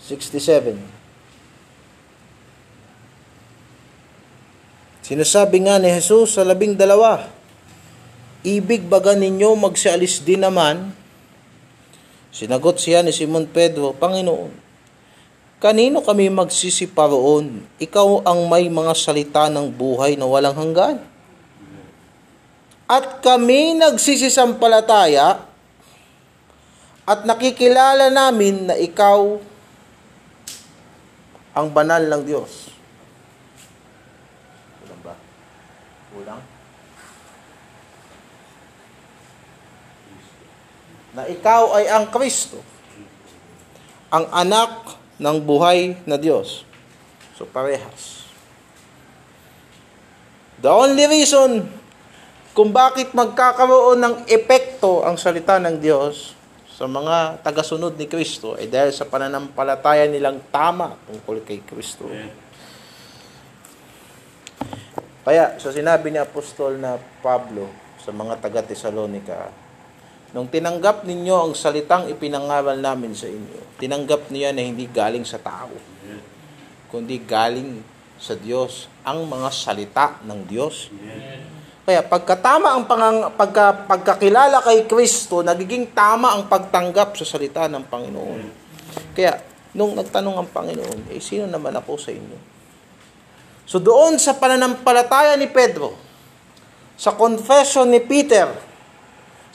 67 0.00 0.95
Sinasabi 5.06 5.62
nga 5.62 5.78
ni 5.78 5.86
Jesus 5.86 6.34
sa 6.34 6.42
labing 6.42 6.74
dalawa, 6.74 7.30
Ibig 8.42 8.90
baga 8.90 9.14
ninyo 9.14 9.54
magsialis 9.54 10.26
din 10.26 10.42
naman? 10.42 10.90
Sinagot 12.34 12.82
siya 12.82 13.06
ni 13.06 13.14
Simon 13.14 13.46
Pedro, 13.46 13.94
Panginoon, 13.94 14.50
kanino 15.62 16.02
kami 16.02 16.26
magsisiparoon? 16.30 17.62
Ikaw 17.78 18.26
ang 18.26 18.50
may 18.50 18.66
mga 18.66 18.94
salita 18.98 19.46
ng 19.46 19.70
buhay 19.70 20.18
na 20.18 20.26
walang 20.26 20.58
hanggan. 20.58 20.98
At 22.90 23.22
kami 23.22 23.78
nagsisisampalataya 23.78 25.42
at 27.06 27.20
nakikilala 27.22 28.10
namin 28.10 28.70
na 28.70 28.74
ikaw 28.74 29.38
ang 31.54 31.66
banal 31.70 32.02
ng 32.02 32.22
Diyos. 32.26 32.75
Na 41.16 41.24
ikaw 41.24 41.80
ay 41.80 41.88
ang 41.88 42.12
Kristo, 42.12 42.60
ang 44.12 44.28
anak 44.36 45.00
ng 45.16 45.36
buhay 45.40 45.96
na 46.04 46.20
Diyos. 46.20 46.68
So 47.40 47.48
parehas. 47.48 48.28
The 50.60 50.68
only 50.68 51.08
reason 51.08 51.68
kung 52.52 52.72
bakit 52.72 53.16
magkakaroon 53.16 54.00
ng 54.00 54.14
epekto 54.28 55.04
ang 55.04 55.16
salita 55.16 55.56
ng 55.56 55.76
Diyos 55.80 56.36
sa 56.76 56.84
mga 56.84 57.40
tagasunod 57.40 57.96
ni 57.96 58.04
Kristo 58.08 58.56
ay 58.56 58.68
dahil 58.68 58.92
sa 58.92 59.08
pananampalataya 59.08 60.04
nilang 60.08 60.44
tama 60.52 61.00
tungkol 61.08 61.40
kay 61.44 61.64
Kristo. 61.64 62.08
Kaya, 65.26 65.58
sa 65.58 65.74
sinabi 65.74 66.12
ni 66.12 66.20
Apostol 66.22 66.78
na 66.78 67.00
Pablo 67.24 67.66
sa 67.98 68.14
mga 68.14 68.38
taga-Tesalonika, 68.38 69.65
nung 70.36 70.52
tinanggap 70.52 71.08
ninyo 71.08 71.32
ang 71.32 71.52
salitang 71.56 72.12
ipinangaral 72.12 72.76
namin 72.76 73.16
sa 73.16 73.24
inyo, 73.24 73.80
tinanggap 73.80 74.28
niya 74.28 74.52
na 74.52 74.60
hindi 74.60 74.84
galing 74.84 75.24
sa 75.24 75.40
tao, 75.40 75.72
kundi 76.92 77.24
galing 77.24 77.80
sa 78.20 78.36
Diyos, 78.36 78.92
ang 79.00 79.24
mga 79.24 79.48
salita 79.48 80.20
ng 80.28 80.44
Diyos. 80.44 80.92
Kaya 81.88 82.04
pagkatama 82.04 82.76
ang 82.76 82.84
pangang, 82.84 83.32
pagka, 83.32 83.88
pagkakilala 83.88 84.60
kay 84.60 84.84
Kristo, 84.84 85.40
nagiging 85.40 85.96
tama 85.96 86.36
ang 86.36 86.52
pagtanggap 86.52 87.16
sa 87.16 87.24
salita 87.24 87.64
ng 87.72 87.88
Panginoon. 87.88 88.42
Kaya, 89.16 89.40
nung 89.72 89.96
nagtanong 89.96 90.36
ang 90.36 90.48
Panginoon, 90.52 91.16
eh, 91.16 91.20
sino 91.22 91.48
naman 91.48 91.72
ako 91.80 91.96
sa 91.96 92.12
inyo? 92.12 92.38
So 93.64 93.80
doon 93.80 94.20
sa 94.20 94.36
pananampalataya 94.36 95.32
ni 95.40 95.48
Pedro, 95.48 95.96
sa 97.00 97.16
confession 97.16 97.88
ni 97.88 98.04
Peter, 98.04 98.65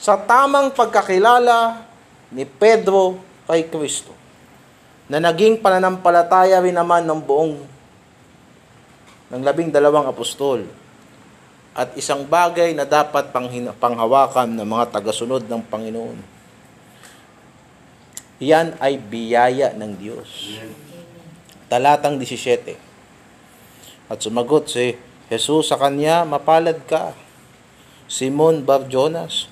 sa 0.02 0.18
tamang 0.18 0.74
pagkakilala 0.74 1.86
ni 2.34 2.42
Pedro 2.42 3.22
kay 3.46 3.70
Kristo, 3.70 4.10
na 5.06 5.22
naging 5.22 5.62
pananampalataya 5.62 6.58
rin 6.58 6.74
naman 6.74 7.06
ng 7.06 7.22
buong 7.22 7.54
ng 9.30 9.42
labing 9.46 9.70
dalawang 9.70 10.10
apostol 10.10 10.66
at 11.72 11.94
isang 11.94 12.26
bagay 12.26 12.74
na 12.74 12.82
dapat 12.82 13.30
panghawakan 13.78 14.58
ng 14.58 14.66
mga 14.66 14.90
tagasunod 14.90 15.46
ng 15.46 15.62
Panginoon. 15.70 16.18
Yan 18.42 18.74
ay 18.82 18.98
biyaya 18.98 19.70
ng 19.72 19.92
Diyos. 19.96 20.58
Talatang 21.70 22.18
17. 22.18 22.74
At 24.10 24.18
sumagot 24.18 24.66
si 24.66 24.98
Jesus 25.30 25.70
sa 25.70 25.78
kanya, 25.78 26.26
mapalad 26.26 26.82
ka, 26.90 27.14
Simon 28.10 28.66
Bar 28.66 28.90
Jonas, 28.90 29.51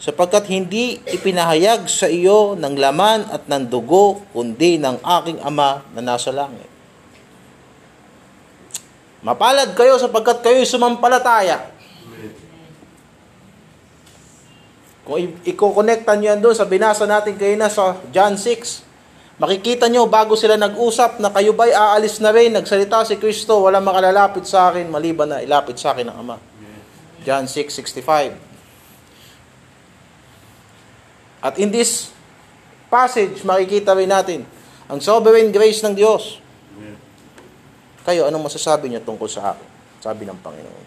sapagkat 0.00 0.48
hindi 0.48 0.96
ipinahayag 1.04 1.84
sa 1.84 2.08
iyo 2.08 2.56
ng 2.56 2.74
laman 2.80 3.28
at 3.28 3.44
ng 3.44 3.68
dugo, 3.68 4.24
kundi 4.32 4.80
ng 4.80 4.96
aking 5.04 5.44
ama 5.44 5.84
na 5.92 6.00
nasa 6.00 6.32
langit. 6.32 6.66
Mapalad 9.20 9.76
kayo 9.76 10.00
sapagkat 10.00 10.40
kayo'y 10.40 10.64
sumampalataya. 10.64 11.68
Kung 15.04 15.20
i- 15.20 15.52
i-connectan 15.52 16.16
nyo 16.16 16.28
yan 16.32 16.40
doon 16.40 16.56
sa 16.56 16.64
binasa 16.64 17.04
natin 17.04 17.36
kayo 17.36 17.52
na 17.60 17.68
sa 17.68 18.00
John 18.08 18.40
6, 18.40 18.80
makikita 19.36 19.92
nyo 19.92 20.08
bago 20.08 20.32
sila 20.32 20.56
nag-usap 20.56 21.20
na 21.20 21.28
kayo 21.28 21.52
ba'y 21.52 21.76
aalis 21.76 22.16
na 22.24 22.32
rin, 22.32 22.56
nagsalita 22.56 23.04
si 23.04 23.20
Kristo, 23.20 23.60
walang 23.60 23.84
makalalapit 23.84 24.48
sa 24.48 24.72
akin, 24.72 24.88
maliban 24.88 25.28
na 25.28 25.44
ilapit 25.44 25.76
sa 25.76 25.92
akin 25.92 26.08
ng 26.08 26.16
Ama. 26.16 26.36
John 27.20 27.44
6:65. 27.44 28.49
At 31.40 31.56
in 31.56 31.72
this 31.72 32.12
passage, 32.92 33.40
makikita 33.44 33.96
rin 33.96 34.12
natin 34.12 34.44
ang 34.86 35.00
sovereign 35.00 35.48
grace 35.52 35.80
ng 35.80 35.96
Diyos. 35.96 36.40
Kayo, 38.00 38.28
anong 38.28 38.48
masasabi 38.48 38.88
niyo 38.88 39.04
tungkol 39.04 39.28
sa 39.28 39.52
akin? 39.52 39.68
Sabi 40.00 40.24
ng 40.24 40.40
Panginoon. 40.40 40.86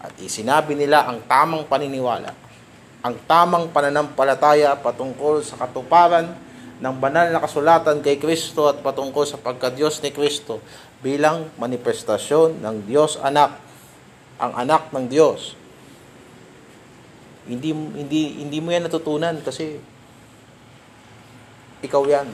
At 0.00 0.16
isinabi 0.16 0.72
nila 0.72 1.04
ang 1.04 1.20
tamang 1.28 1.68
paniniwala, 1.68 2.32
ang 3.04 3.14
tamang 3.28 3.70
pananampalataya 3.70 4.74
patungkol 4.80 5.44
sa 5.44 5.60
katuparan 5.60 6.34
ng 6.78 6.94
banal 6.98 7.30
na 7.30 7.42
kasulatan 7.42 8.02
kay 8.02 8.16
Kristo 8.16 8.70
at 8.70 8.80
patungkol 8.80 9.26
sa 9.26 9.38
pagka-Diyos 9.38 10.02
ni 10.02 10.10
Kristo 10.14 10.62
bilang 11.02 11.50
manifestasyon 11.58 12.62
ng 12.62 12.76
Diyos 12.86 13.18
anak, 13.22 13.58
ang 14.38 14.54
anak 14.54 14.90
ng 14.94 15.06
Diyos. 15.10 15.58
Hindi 17.48 17.72
hindi 17.72 18.44
hindi 18.44 18.58
mo 18.60 18.68
yan 18.68 18.86
natutunan 18.86 19.40
kasi 19.40 19.80
ikaw 21.80 22.04
yan. 22.04 22.28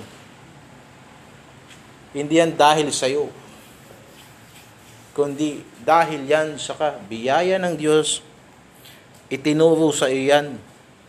Hindi 2.14 2.34
yan 2.34 2.58
dahil 2.58 2.90
sa 2.90 3.06
iyo. 3.06 3.30
Kundi 5.14 5.62
dahil 5.86 6.26
yan 6.26 6.58
sa 6.58 6.74
biyaya 7.06 7.62
ng 7.62 7.78
Diyos, 7.78 8.26
itinuro 9.30 9.94
sa 9.94 10.10
iyo 10.10 10.34
yan 10.34 10.58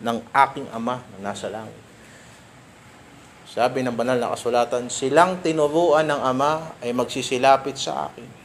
ng 0.05 0.17
aking 0.29 0.69
Ama 0.69 1.01
na 1.17 1.33
nasa 1.33 1.50
langit. 1.50 1.81
Sabi 3.50 3.81
ng 3.81 3.95
banal 3.95 4.19
na 4.19 4.35
kasulatan, 4.35 4.91
silang 4.91 5.39
tinuruan 5.39 6.05
ng 6.12 6.21
Ama 6.21 6.75
ay 6.83 6.91
magsisilapit 6.91 7.79
sa 7.79 8.12
akin. 8.12 8.45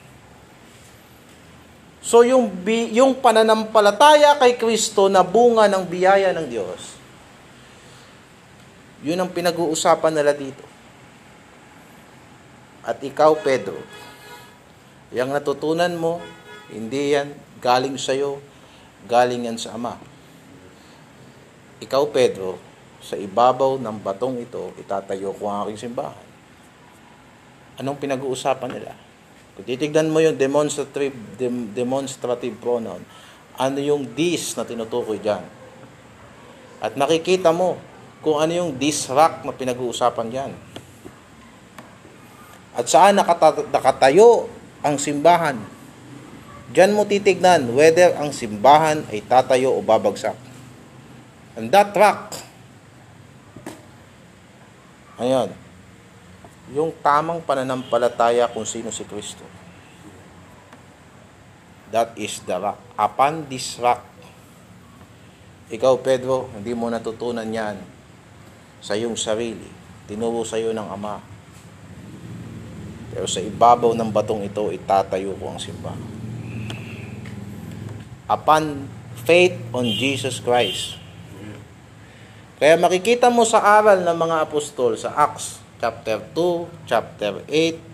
So 2.00 2.24
yung 2.24 2.48
bi, 2.48 2.88
yung 2.96 3.20
pananampalataya 3.20 4.40
kay 4.40 4.56
Kristo 4.56 5.12
na 5.12 5.20
bunga 5.20 5.68
ng 5.68 5.84
biyaya 5.84 6.32
ng 6.32 6.48
Diyos. 6.48 6.96
Yun 9.04 9.20
ang 9.20 9.30
pinag-uusapan 9.32 10.12
nila 10.12 10.32
dito. 10.32 10.64
At 12.80 13.00
ikaw, 13.04 13.36
Pedro, 13.44 13.76
yung 15.12 15.32
natutunan 15.32 15.92
mo, 15.96 16.24
hindi 16.72 17.12
yan 17.12 17.36
galing 17.60 18.00
sa 18.00 18.16
iyo, 18.16 18.40
galing 19.04 19.44
yan 19.44 19.60
sa 19.60 19.76
Ama. 19.76 20.00
Ikaw, 21.80 22.04
Pedro, 22.12 22.56
sa 23.00 23.16
ibabaw 23.16 23.80
ng 23.80 23.96
batong 24.00 24.40
ito, 24.40 24.72
itatayo 24.80 25.32
ko 25.36 25.48
ang 25.48 25.68
aking 25.68 25.88
simbahan. 25.88 26.28
Anong 27.80 27.96
pinag-uusapan 27.96 28.72
nila? 28.72 28.92
Kung 29.60 29.68
titignan 29.68 30.08
mo 30.08 30.24
yung 30.24 30.40
demonstrative, 30.40 31.12
dem, 31.36 31.68
demonstrative 31.76 32.56
pronoun, 32.64 33.04
ano 33.60 33.76
yung 33.76 34.08
this 34.16 34.56
na 34.56 34.64
tinutukoy 34.64 35.20
dyan? 35.20 35.44
At 36.80 36.96
makikita 36.96 37.52
mo 37.52 37.76
kung 38.24 38.40
ano 38.40 38.56
yung 38.56 38.80
this 38.80 39.04
rock 39.12 39.44
na 39.44 39.52
pinag-uusapan 39.52 40.28
dyan. 40.32 40.52
At 42.72 42.88
saan 42.88 43.20
nakata- 43.20 43.68
nakatayo 43.68 44.48
ang 44.80 44.96
simbahan? 44.96 45.60
Diyan 46.72 46.96
mo 46.96 47.04
titignan 47.04 47.76
whether 47.76 48.16
ang 48.16 48.32
simbahan 48.32 49.04
ay 49.12 49.20
tatayo 49.28 49.76
o 49.76 49.84
babagsak. 49.84 50.40
And 51.52 51.68
that 51.68 51.92
rock, 51.92 52.32
ayan, 55.20 55.52
yung 56.70 56.94
tamang 57.02 57.42
pananampalataya 57.42 58.46
kung 58.50 58.62
sino 58.62 58.94
si 58.94 59.02
Kristo. 59.02 59.42
That 61.90 62.14
is 62.14 62.38
the 62.46 62.54
rock. 62.54 62.78
Upon 62.94 63.50
this 63.50 63.74
rock, 63.82 64.06
ikaw, 65.70 65.98
Pedro, 65.98 66.50
hindi 66.54 66.70
mo 66.74 66.86
natutunan 66.86 67.46
yan 67.46 67.78
sa 68.78 68.94
iyong 68.94 69.18
sarili. 69.18 69.66
Tinuro 70.06 70.42
sa 70.46 70.58
iyo 70.58 70.70
ng 70.70 70.86
Ama. 70.86 71.22
Pero 73.10 73.26
sa 73.26 73.42
ibabaw 73.42 73.94
ng 73.94 74.10
batong 74.10 74.46
ito, 74.46 74.70
itatayo 74.70 75.34
ko 75.38 75.50
ang 75.50 75.58
simbahan. 75.58 76.10
Upon 78.30 78.86
faith 79.26 79.58
on 79.74 79.86
Jesus 79.90 80.38
Christ. 80.38 80.98
Kaya 82.62 82.78
makikita 82.78 83.26
mo 83.26 83.42
sa 83.42 83.62
aral 83.62 84.06
ng 84.06 84.14
mga 84.14 84.46
apostol 84.46 84.94
sa 84.94 85.10
Acts 85.14 85.58
chapter 85.80 86.20
2, 86.36 86.86
chapter 86.86 87.32
8, 87.48 87.90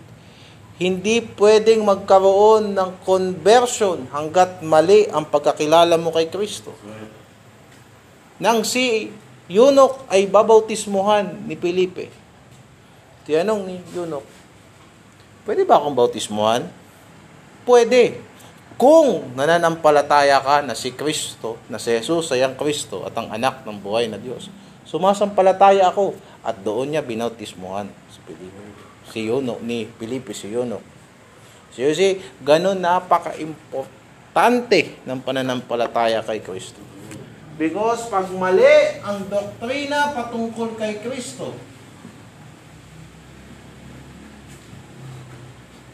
hindi 0.77 1.25
pwedeng 1.39 1.81
magkaroon 1.81 2.77
ng 2.77 3.01
conversion 3.01 4.05
hanggat 4.13 4.61
mali 4.61 5.09
ang 5.09 5.25
pagkakilala 5.25 5.97
mo 5.97 6.13
kay 6.13 6.29
Kristo. 6.29 6.75
Nang 8.37 8.61
si 8.61 9.09
Yunok 9.49 10.05
ay 10.11 10.29
babautismuhan 10.29 11.47
ni 11.49 11.57
Felipe. 11.57 12.13
Tiyanong 13.25 13.61
ni 13.65 13.75
Yunok, 13.95 14.21
pwede 15.49 15.65
ba 15.65 15.81
akong 15.81 15.97
bautismuhan? 15.97 16.67
Pwede. 17.65 18.21
Kung 18.77 19.33
nananampalataya 19.33 20.37
ka 20.37 20.61
na 20.61 20.77
si 20.77 20.93
Kristo, 20.93 21.57
na 21.65 21.81
si 21.81 21.89
Jesus 21.97 22.29
ay 22.29 22.45
ang 22.45 22.53
Kristo 22.53 23.01
at 23.01 23.17
ang 23.17 23.33
anak 23.33 23.65
ng 23.65 23.81
buhay 23.81 24.05
na 24.05 24.21
Diyos, 24.21 24.53
sumasampalataya 24.87 25.91
ako 25.91 26.15
at 26.41 26.55
doon 26.63 26.95
niya 26.95 27.03
binautismuhan 27.03 27.91
si 28.07 28.23
Felipe. 28.23 28.63
Si 29.11 29.19
Yunok, 29.27 29.59
ni 29.59 29.91
Felipe 29.99 30.31
si 30.31 30.47
Yunok. 30.47 30.79
So 31.75 31.83
you 31.83 31.93
see, 31.93 32.23
ganun 32.41 32.79
napaka-importante 32.79 34.95
ng 35.03 35.19
pananampalataya 35.21 36.23
kay 36.23 36.39
Kristo. 36.39 36.79
Because 37.59 38.07
pag 38.07 38.31
mali 38.31 38.63
ang 39.01 39.25
doktrina 39.27 40.13
patungkol 40.13 40.77
kay 40.77 41.01
Kristo, 41.01 41.57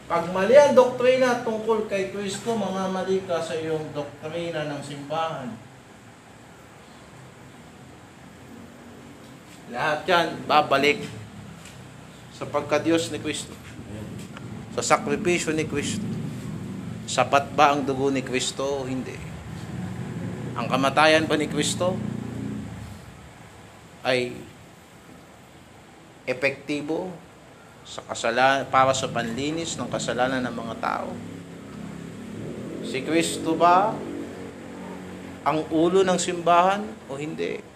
pag 0.04 0.28
mali 0.30 0.52
ang 0.52 0.76
doktrina 0.76 1.40
tungkol 1.40 1.88
kay 1.88 2.12
Kristo, 2.12 2.52
mamamali 2.52 3.24
ka 3.24 3.40
sa 3.40 3.56
iyong 3.56 3.96
doktrina 3.96 4.68
ng 4.68 4.80
simbahan. 4.84 5.48
Lahat 9.72 10.04
yan, 10.04 10.44
babalik 10.44 11.00
sa 12.36 12.44
pagka-Diyos 12.44 13.08
ni 13.08 13.22
Kristo. 13.22 13.56
Sa 14.76 14.82
sakripisyo 14.84 15.56
ni 15.56 15.64
Kristo. 15.64 16.04
Sapat 17.08 17.52
ba 17.56 17.72
ang 17.72 17.84
dugo 17.84 18.12
ni 18.12 18.20
Kristo 18.20 18.84
hindi? 18.84 19.16
Ang 20.56 20.66
kamatayan 20.68 21.24
ba 21.24 21.36
ni 21.40 21.48
Kristo 21.48 21.96
ay 24.04 24.36
epektibo 26.28 27.12
sa 27.84 28.00
kasalanan 28.04 28.68
para 28.68 28.92
sa 28.92 29.08
panlinis 29.08 29.76
ng 29.80 29.88
kasalanan 29.88 30.44
ng 30.44 30.54
mga 30.56 30.74
tao? 30.80 31.10
Si 32.84 33.00
Kristo 33.00 33.56
ba 33.56 33.96
ang 35.44 35.58
ulo 35.72 36.04
ng 36.04 36.20
simbahan 36.20 36.84
o 37.08 37.16
hindi? 37.16 37.73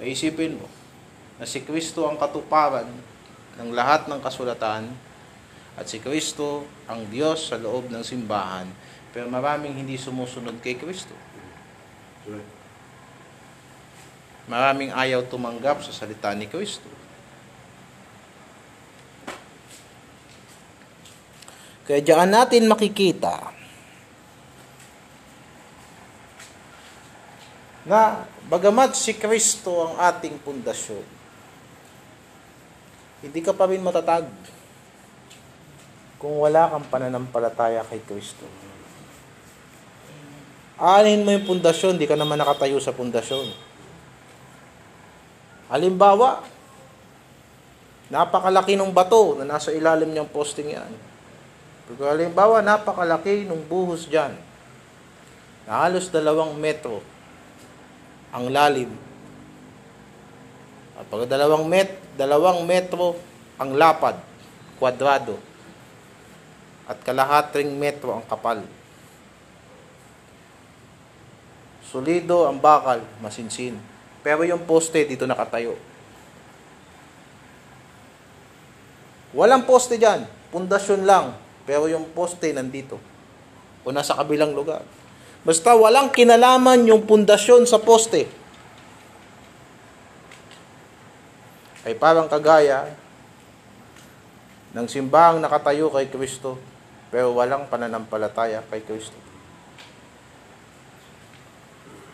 Maisipin 0.00 0.56
mo 0.56 0.64
na 1.36 1.44
si 1.44 1.60
Kristo 1.60 2.08
ang 2.08 2.16
katuparan 2.16 2.88
ng 3.60 3.70
lahat 3.76 4.08
ng 4.08 4.16
kasulatan 4.24 4.88
at 5.76 5.84
si 5.84 6.00
Kristo 6.00 6.64
ang 6.88 7.04
Diyos 7.12 7.52
sa 7.52 7.60
loob 7.60 7.92
ng 7.92 8.00
simbahan 8.00 8.64
pero 9.12 9.28
maraming 9.28 9.76
hindi 9.76 10.00
sumusunod 10.00 10.56
kay 10.64 10.80
Kristo. 10.80 11.12
Maraming 14.48 14.90
ayaw 14.96 15.28
tumanggap 15.28 15.84
sa 15.84 15.92
salita 15.92 16.32
ni 16.32 16.48
Kristo. 16.48 16.88
Kaya 21.84 22.00
diyan 22.06 22.30
natin 22.30 22.70
makikita 22.70 23.50
na 27.82 28.22
bagamat 28.50 28.98
si 28.98 29.14
Kristo 29.14 29.86
ang 29.86 29.94
ating 30.02 30.42
pundasyon, 30.42 31.06
hindi 33.22 33.40
ka 33.46 33.54
pa 33.54 33.70
rin 33.70 33.78
matatag 33.78 34.26
kung 36.18 36.42
wala 36.42 36.66
kang 36.66 36.90
pananampalataya 36.90 37.86
kay 37.86 38.02
Kristo. 38.02 38.44
Aanin 40.80 41.22
mo 41.22 41.30
yung 41.30 41.46
pundasyon, 41.46 42.00
di 42.00 42.08
ka 42.08 42.18
naman 42.18 42.40
nakatayo 42.40 42.80
sa 42.82 42.96
pundasyon. 42.96 43.52
Halimbawa, 45.70 46.42
napakalaki 48.10 48.74
ng 48.74 48.90
bato 48.90 49.38
na 49.38 49.46
nasa 49.46 49.70
ilalim 49.70 50.10
niyang 50.10 50.28
posting 50.28 50.72
yan. 50.74 50.90
Kung 51.86 52.08
halimbawa, 52.08 52.64
napakalaki 52.64 53.44
ng 53.44 53.60
buhos 53.68 54.08
dyan. 54.08 54.32
Na 55.68 55.84
halos 55.84 56.08
dalawang 56.08 56.56
metro 56.56 57.04
ang 58.30 58.50
lalim. 58.50 58.90
At 60.98 61.06
pag 61.08 61.26
dalawang, 61.26 61.64
met, 61.66 61.90
dalawang 62.14 62.62
metro 62.66 63.18
ang 63.56 63.74
lapad, 63.74 64.18
kwadrado. 64.78 65.38
At 66.90 66.98
kalahating 67.06 67.70
metro 67.78 68.18
ang 68.18 68.24
kapal. 68.26 68.66
Solido 71.86 72.46
ang 72.46 72.58
bakal, 72.58 73.02
masinsin. 73.18 73.78
Pero 74.22 74.46
yung 74.46 74.62
poste 74.62 75.02
dito 75.06 75.26
nakatayo. 75.26 75.74
Walang 79.34 79.66
poste 79.66 79.96
dyan. 79.96 80.26
Pundasyon 80.50 81.06
lang. 81.06 81.38
Pero 81.64 81.86
yung 81.86 82.10
poste 82.10 82.50
nandito. 82.50 82.98
O 83.86 83.94
nasa 83.94 84.18
kabilang 84.18 84.52
lugar. 84.52 84.82
Basta 85.40 85.72
walang 85.72 86.12
kinalaman 86.12 86.84
yung 86.84 87.08
pundasyon 87.08 87.64
sa 87.64 87.80
poste. 87.80 88.28
Ay 91.80 91.96
parang 91.96 92.28
kagaya 92.28 92.92
ng 94.76 94.84
simbahang 94.84 95.40
nakatayo 95.40 95.88
kay 95.88 96.12
Kristo 96.12 96.60
pero 97.08 97.32
walang 97.32 97.66
pananampalataya 97.66 98.60
kay 98.68 98.84
Kristo. 98.84 99.16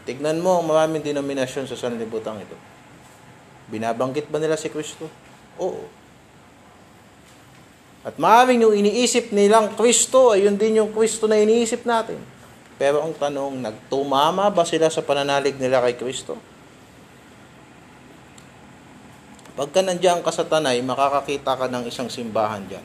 Tignan 0.07 0.39
mo 0.39 0.63
ang 0.63 0.71
maraming 0.71 1.03
denominasyon 1.03 1.67
sa 1.67 1.75
sanlibutan 1.75 2.39
ito. 2.39 2.55
Binabanggit 3.67 4.31
ba 4.31 4.39
nila 4.39 4.55
si 4.55 4.71
Kristo? 4.71 5.11
Oo. 5.59 5.83
At 8.07 8.15
maraming 8.23 8.63
yung 8.63 8.79
iniisip 8.79 9.35
nilang 9.35 9.75
Kristo 9.75 10.31
ay 10.31 10.47
yun 10.47 10.55
din 10.55 10.79
yung 10.79 10.95
Kristo 10.95 11.27
na 11.27 11.43
iniisip 11.43 11.83
natin. 11.83 12.23
Pero 12.77 13.01
ang 13.01 13.17
tanong, 13.17 13.57
nagtumama 13.57 14.53
ba 14.53 14.65
sila 14.69 14.93
sa 14.93 15.01
pananalig 15.01 15.57
nila 15.57 15.81
kay 15.81 15.97
Kristo? 15.97 16.37
Pagka 19.57 19.81
nandiyan 19.81 20.21
ka 20.21 20.29
sa 20.29 20.45
Tanay, 20.45 20.85
makakakita 20.85 21.57
ka 21.57 21.65
ng 21.73 21.89
isang 21.89 22.13
simbahan 22.13 22.69
dyan. 22.69 22.85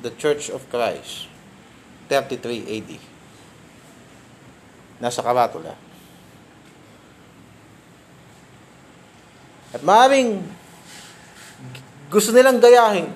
The 0.00 0.16
Church 0.16 0.48
of 0.48 0.64
Christ. 0.72 1.28
33 2.08 2.64
AD. 2.64 2.90
Nasa 4.96 5.20
Karatula. 5.20 5.76
At 9.76 9.84
maraming 9.84 10.40
gusto 12.08 12.32
nilang 12.32 12.64
gayahin 12.64 13.12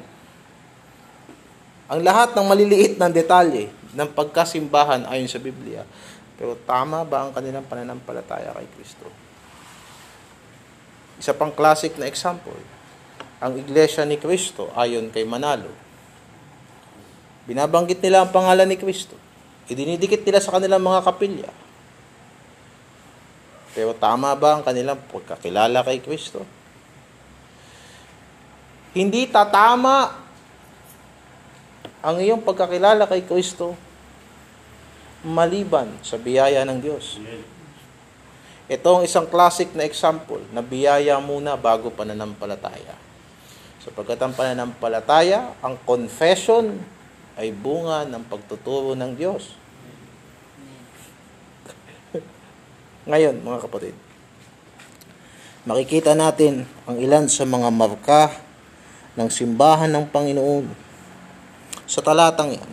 ang 1.89 2.05
lahat 2.05 2.37
ng 2.37 2.45
maliliit 2.45 3.01
ng 3.01 3.13
detalye 3.17 3.73
ng 3.94 4.11
pagkasimbahan 4.14 5.07
ayon 5.11 5.31
sa 5.31 5.42
Biblia. 5.42 5.83
Pero 6.40 6.57
tama 6.64 7.05
ba 7.05 7.29
ang 7.29 7.33
kanilang 7.37 7.66
pananampalataya 7.68 8.57
kay 8.57 8.68
Kristo? 8.79 9.07
Isa 11.20 11.37
pang 11.37 11.53
classic 11.53 12.00
na 12.00 12.09
example, 12.09 12.57
ang 13.44 13.53
Iglesia 13.61 14.09
ni 14.09 14.16
Kristo 14.16 14.72
ayon 14.72 15.12
kay 15.12 15.29
Manalo. 15.29 15.68
Binabanggit 17.44 18.00
nila 18.00 18.24
ang 18.24 18.31
pangalan 18.33 18.68
ni 18.68 18.81
Kristo. 18.81 19.16
Idinidikit 19.68 20.24
nila 20.24 20.40
sa 20.40 20.57
kanilang 20.57 20.81
mga 20.81 21.00
kapilya. 21.05 21.50
Pero 23.76 23.94
tama 23.94 24.35
ba 24.35 24.59
ang 24.59 24.62
kanilang 24.64 24.98
pagkakilala 25.11 25.85
kay 25.87 26.03
Kristo? 26.03 26.42
Hindi 28.90 29.31
tatama 29.31 30.11
ang 32.01 32.17
iyong 32.17 32.41
pagkakilala 32.41 33.05
kay 33.05 33.25
Kristo 33.29 33.77
maliban 35.21 36.01
sa 36.01 36.17
biyaya 36.17 36.65
ng 36.65 36.81
Diyos. 36.81 37.21
Ito 38.71 38.89
ang 38.97 39.03
isang 39.05 39.29
classic 39.29 39.77
na 39.77 39.85
example 39.85 40.41
na 40.55 40.65
biyaya 40.65 41.21
muna 41.21 41.61
bago 41.61 41.93
pananampalataya. 41.93 42.97
Sapagkat 43.85 44.21
ang 44.21 44.33
pananampalataya, 44.33 45.59
ang 45.61 45.77
confession 45.85 46.81
ay 47.37 47.53
bunga 47.53 48.09
ng 48.09 48.25
pagtuturo 48.29 48.97
ng 48.97 49.13
Diyos. 49.17 49.57
Ngayon, 53.11 53.45
mga 53.45 53.59
kapatid, 53.69 53.97
makikita 55.69 56.17
natin 56.17 56.65
ang 56.89 56.97
ilan 56.97 57.29
sa 57.29 57.45
mga 57.45 57.69
marka 57.69 58.39
ng 59.19 59.29
simbahan 59.29 59.91
ng 59.93 60.09
Panginoon 60.09 60.89
sa 61.90 61.98
talatang 61.98 62.55
yan 62.55 62.72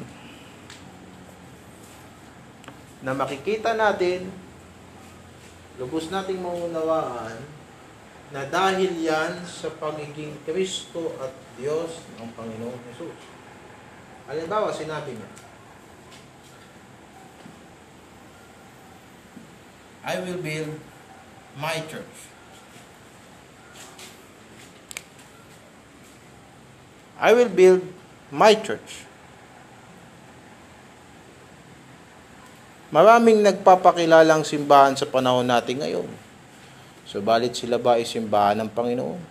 na 3.02 3.18
makikita 3.18 3.74
natin 3.74 4.30
lubos 5.82 6.14
nating 6.14 6.38
maunawaan 6.38 7.42
na 8.30 8.46
dahil 8.46 8.94
yan 8.94 9.42
sa 9.42 9.74
pagiging 9.74 10.38
Kristo 10.46 11.18
at 11.18 11.34
Diyos 11.58 12.06
ng 12.22 12.30
Panginoong 12.38 12.78
Jesus. 12.92 13.18
Halimbawa, 14.28 14.70
sinabi 14.70 15.16
niya, 15.16 15.32
I 20.04 20.20
will 20.22 20.38
build 20.44 20.76
my 21.56 21.80
church. 21.88 22.16
I 27.18 27.32
will 27.32 27.50
build 27.50 27.82
my 28.30 28.54
church. 28.54 29.07
Maraming 32.98 33.46
nagpapakilalang 33.46 34.42
simbahan 34.42 34.98
sa 34.98 35.06
panahon 35.06 35.46
natin 35.46 35.86
ngayon. 35.86 36.10
Subalit 37.06 37.54
sila 37.54 37.78
ba 37.78 38.02
ay 38.02 38.10
simbahan 38.10 38.58
ng 38.58 38.74
Panginoon? 38.74 39.22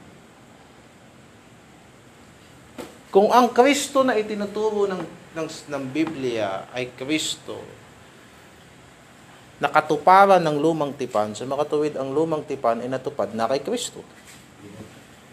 Kung 3.11 3.35
ang 3.35 3.51
Kristo 3.51 4.07
na 4.07 4.15
itinuturo 4.15 4.87
ng, 4.87 5.03
ng, 5.35 5.49
ng 5.67 5.85
Biblia 5.91 6.71
ay 6.71 6.95
Kristo, 6.95 7.59
nakatuparan 9.59 10.47
ng 10.47 10.63
lumang 10.63 10.95
tipan, 10.95 11.35
sa 11.35 11.43
makatuwid 11.43 11.99
ang 11.99 12.15
lumang 12.15 12.47
tipan 12.47 12.87
ay 12.87 12.87
natupad 12.87 13.35
na 13.35 13.51
kay 13.51 13.67
Kristo. 13.67 13.99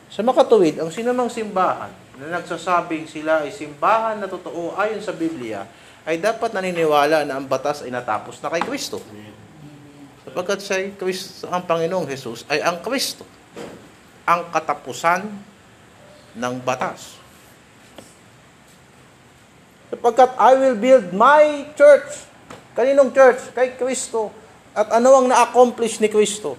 Sa 0.10 0.26
makatuwid, 0.26 0.82
ang 0.82 0.90
sinamang 0.90 1.30
simbahan 1.30 1.94
na 2.18 2.42
nagsasabing 2.42 3.06
sila 3.06 3.46
ay 3.46 3.54
simbahan 3.54 4.18
na 4.18 4.26
totoo 4.26 4.74
ayon 4.74 5.06
sa 5.06 5.14
Biblia, 5.14 5.70
ay 6.04 6.20
dapat 6.20 6.52
naniniwala 6.52 7.24
na 7.24 7.40
ang 7.40 7.48
batas 7.48 7.84
ay 7.84 7.92
natapos 7.92 8.44
na 8.44 8.52
kay 8.52 8.64
Kristo. 8.64 9.00
Sapagkat 10.28 10.60
sa 10.60 10.76
Kristo, 11.00 11.48
ang 11.48 11.64
Panginoong 11.64 12.08
Jesus 12.08 12.44
ay 12.52 12.60
ang 12.60 12.84
Kristo. 12.84 13.24
Ang 14.28 14.52
katapusan 14.52 15.28
ng 16.36 16.54
batas. 16.64 17.20
Sapagkat 19.94 20.36
I 20.40 20.52
will 20.60 20.78
build 20.80 21.14
my 21.16 21.72
church. 21.78 22.28
Kaninong 22.74 23.14
church? 23.14 23.54
Kay 23.54 23.78
Kristo. 23.78 24.34
At 24.74 24.90
ano 24.90 25.22
ang 25.22 25.30
na-accomplish 25.30 26.02
ni 26.02 26.10
Kristo? 26.10 26.58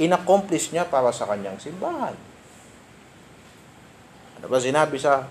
In-accomplish 0.00 0.72
niya 0.72 0.88
para 0.88 1.12
sa 1.12 1.28
kanyang 1.28 1.60
simbahan. 1.60 2.16
Ano 4.40 4.46
ba 4.48 4.56
sinabi 4.56 4.96
sa 4.96 5.28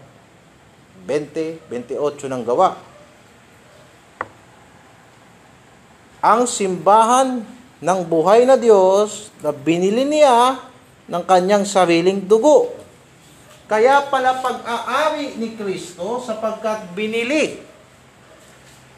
20, 1.08 1.68
28 1.68 2.32
ng 2.32 2.44
gawa. 2.44 2.76
Ang 6.20 6.44
simbahan 6.50 7.46
ng 7.80 8.00
buhay 8.04 8.44
na 8.44 8.60
Diyos 8.60 9.32
na 9.40 9.56
binili 9.56 10.04
niya 10.04 10.60
ng 11.08 11.24
kanyang 11.24 11.64
sariling 11.64 12.28
dugo. 12.28 12.76
Kaya 13.72 14.04
pala 14.12 14.44
pag-aari 14.44 15.40
ni 15.40 15.56
Kristo 15.56 16.20
sapagkat 16.20 16.92
binili 16.92 17.62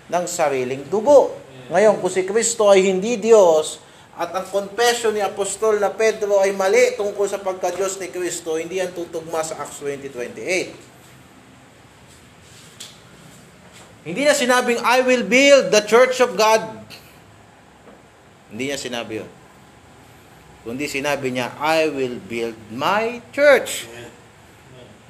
ng 0.09 0.25
sariling 0.25 0.87
dugo. 0.89 1.37
Ngayon, 1.69 2.01
kung 2.01 2.11
si 2.11 2.25
Kristo 2.25 2.67
ay 2.67 2.89
hindi 2.89 3.15
Diyos, 3.21 3.79
at 4.21 4.35
ang 4.35 4.45
confession 4.51 5.15
ni 5.15 5.23
Apostol 5.23 5.79
na 5.79 5.87
Pedro 5.87 6.43
ay 6.43 6.51
mali 6.51 6.93
tungkol 6.99 7.25
sa 7.31 7.39
pagka-Diyos 7.39 7.95
ni 7.97 8.11
Kristo, 8.11 8.59
hindi 8.59 8.83
yan 8.83 8.91
tutugma 8.91 9.39
sa 9.39 9.63
Acts 9.63 9.79
20.28. 9.79 10.90
Hindi 14.01 14.25
niya 14.25 14.33
sinabing, 14.33 14.81
I 14.81 15.05
will 15.05 15.21
build 15.21 15.69
the 15.69 15.83
church 15.85 16.17
of 16.25 16.33
God. 16.33 16.81
Hindi 18.49 18.73
niya 18.73 18.79
sinabi 18.81 19.21
yun. 19.21 19.29
Kundi 20.65 20.89
sinabi 20.89 21.29
niya, 21.29 21.53
I 21.61 21.89
will 21.89 22.17
build 22.17 22.57
my 22.73 23.21
church. 23.29 23.85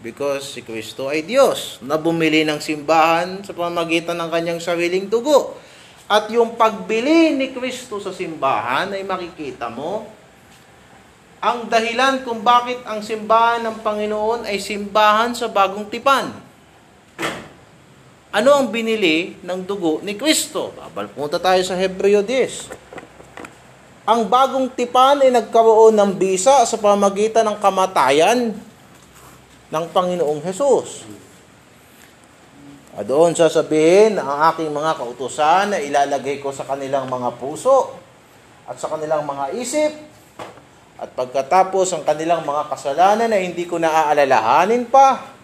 Because 0.04 0.44
si 0.52 0.60
Kristo 0.66 1.08
ay 1.08 1.24
Diyos 1.24 1.80
na 1.86 1.96
bumili 1.96 2.44
ng 2.44 2.60
simbahan 2.60 3.46
sa 3.48 3.56
pamagitan 3.56 4.18
ng 4.20 4.28
kanyang 4.28 4.60
sariling 4.60 5.08
dugo. 5.08 5.56
At 6.12 6.28
yung 6.28 6.60
pagbili 6.60 7.32
ni 7.32 7.56
Kristo 7.56 8.04
sa 8.04 8.12
simbahan 8.12 8.92
ay 8.92 9.08
makikita 9.08 9.72
mo, 9.72 10.04
ang 11.40 11.72
dahilan 11.72 12.28
kung 12.28 12.44
bakit 12.44 12.84
ang 12.84 13.00
simbahan 13.00 13.64
ng 13.64 13.80
Panginoon 13.80 14.52
ay 14.52 14.60
simbahan 14.60 15.32
sa 15.32 15.48
bagong 15.48 15.88
tipan 15.88 16.52
Ano 18.32 18.56
ang 18.56 18.72
binili 18.72 19.36
ng 19.44 19.68
dugo 19.68 20.00
ni 20.08 20.16
Kristo? 20.16 20.72
Babal 20.72 21.12
punta 21.12 21.36
tayo 21.36 21.60
sa 21.68 21.76
Hebreo 21.76 22.24
10. 22.24 24.08
Ang 24.08 24.32
bagong 24.32 24.72
tipan 24.72 25.20
ay 25.20 25.36
nagkaroon 25.36 25.92
ng 26.00 26.16
bisa 26.16 26.64
sa 26.64 26.78
pamagitan 26.80 27.44
ng 27.44 27.60
kamatayan 27.60 28.56
ng 29.68 29.86
Panginoong 29.92 30.40
Hesus. 30.48 31.04
Doon 33.04 33.36
sasabihin 33.36 34.16
ang 34.16 34.56
aking 34.56 34.72
mga 34.72 34.96
kautusan 34.96 35.76
na 35.76 35.84
ilalagay 35.84 36.40
ko 36.40 36.56
sa 36.56 36.64
kanilang 36.64 37.12
mga 37.12 37.36
puso 37.36 38.00
at 38.64 38.80
sa 38.80 38.88
kanilang 38.96 39.28
mga 39.28 39.60
isip 39.60 39.92
at 40.96 41.12
pagkatapos 41.20 41.92
ang 41.92 42.08
kanilang 42.08 42.48
mga 42.48 42.72
kasalanan 42.72 43.28
na 43.28 43.44
hindi 43.44 43.68
ko 43.68 43.76
naaalalahanin 43.76 44.88
pa 44.88 45.41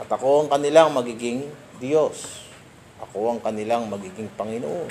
At 0.00 0.08
ako 0.08 0.46
ang 0.46 0.48
kanilang 0.48 0.96
magiging 0.96 1.44
Diyos. 1.76 2.48
Ako 3.04 3.36
ang 3.36 3.40
kanilang 3.44 3.84
magiging 3.92 4.32
Panginoon. 4.32 4.88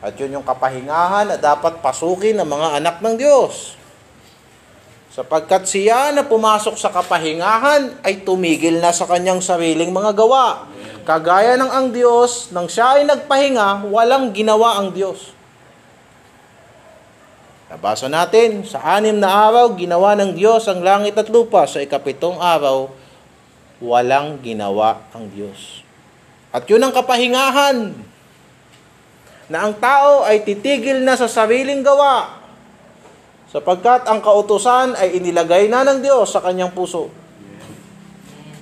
At 0.00 0.16
yun 0.16 0.40
yung 0.40 0.46
kapahingahan 0.46 1.28
na 1.28 1.36
dapat 1.36 1.84
pasukin 1.84 2.40
ng 2.40 2.48
mga 2.48 2.68
anak 2.80 2.96
ng 3.04 3.14
Diyos. 3.20 3.76
Sapagkat 5.12 5.64
siya 5.64 6.12
na 6.12 6.28
pumasok 6.28 6.76
sa 6.76 6.92
kapahingahan 6.92 8.04
ay 8.04 8.20
tumigil 8.20 8.80
na 8.80 8.92
sa 8.92 9.08
kanyang 9.08 9.40
sariling 9.40 9.88
mga 9.92 10.12
gawa. 10.12 10.68
Kagaya 11.08 11.56
ng 11.56 11.72
ang 11.72 11.88
Diyos, 11.88 12.52
nang 12.52 12.68
siya 12.68 13.00
ay 13.00 13.08
nagpahinga, 13.08 13.88
walang 13.88 14.36
ginawa 14.36 14.80
ang 14.80 14.92
Diyos. 14.92 15.32
Nabasa 17.72 18.12
natin, 18.12 18.66
sa 18.68 18.82
anim 18.98 19.16
na 19.16 19.30
araw, 19.30 19.72
ginawa 19.78 20.12
ng 20.20 20.36
Diyos 20.36 20.68
ang 20.68 20.84
langit 20.84 21.16
at 21.16 21.32
lupa. 21.32 21.64
Sa 21.64 21.80
ikapitong 21.80 22.36
araw, 22.36 22.92
walang 23.82 24.40
ginawa 24.40 25.04
ang 25.12 25.28
Diyos. 25.28 25.84
At 26.54 26.64
yun 26.64 26.80
ang 26.80 26.94
kapahingahan 26.94 27.92
na 29.52 29.58
ang 29.68 29.76
tao 29.76 30.24
ay 30.24 30.42
titigil 30.42 31.04
na 31.04 31.14
sa 31.14 31.28
sariling 31.28 31.84
gawa 31.84 32.40
sapagkat 33.52 34.08
ang 34.08 34.24
kautusan 34.24 34.96
ay 34.96 35.20
inilagay 35.20 35.68
na 35.68 35.84
ng 35.84 36.00
Diyos 36.00 36.32
sa 36.32 36.40
kanyang 36.40 36.72
puso. 36.72 37.12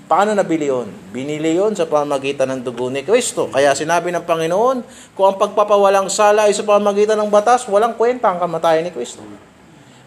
Paano 0.05 0.37
nabili 0.37 0.69
yun? 0.69 0.93
Binili 1.15 1.57
yun 1.57 1.73
sa 1.73 1.89
pamagitan 1.89 2.45
ng 2.53 2.61
dugo 2.61 2.93
ni 2.93 3.01
Kristo. 3.01 3.49
Kaya 3.49 3.73
sinabi 3.73 4.13
ng 4.13 4.29
Panginoon, 4.29 4.85
kung 5.17 5.33
ang 5.33 5.41
pagpapawalang 5.41 6.13
sala 6.13 6.45
ay 6.45 6.53
sa 6.53 6.61
pamagitan 6.61 7.17
ng 7.17 7.33
batas, 7.33 7.65
walang 7.73 7.97
kwenta 7.97 8.29
ang 8.29 8.37
kamatayan 8.37 8.85
ni 8.85 8.93
Kristo. 8.93 9.25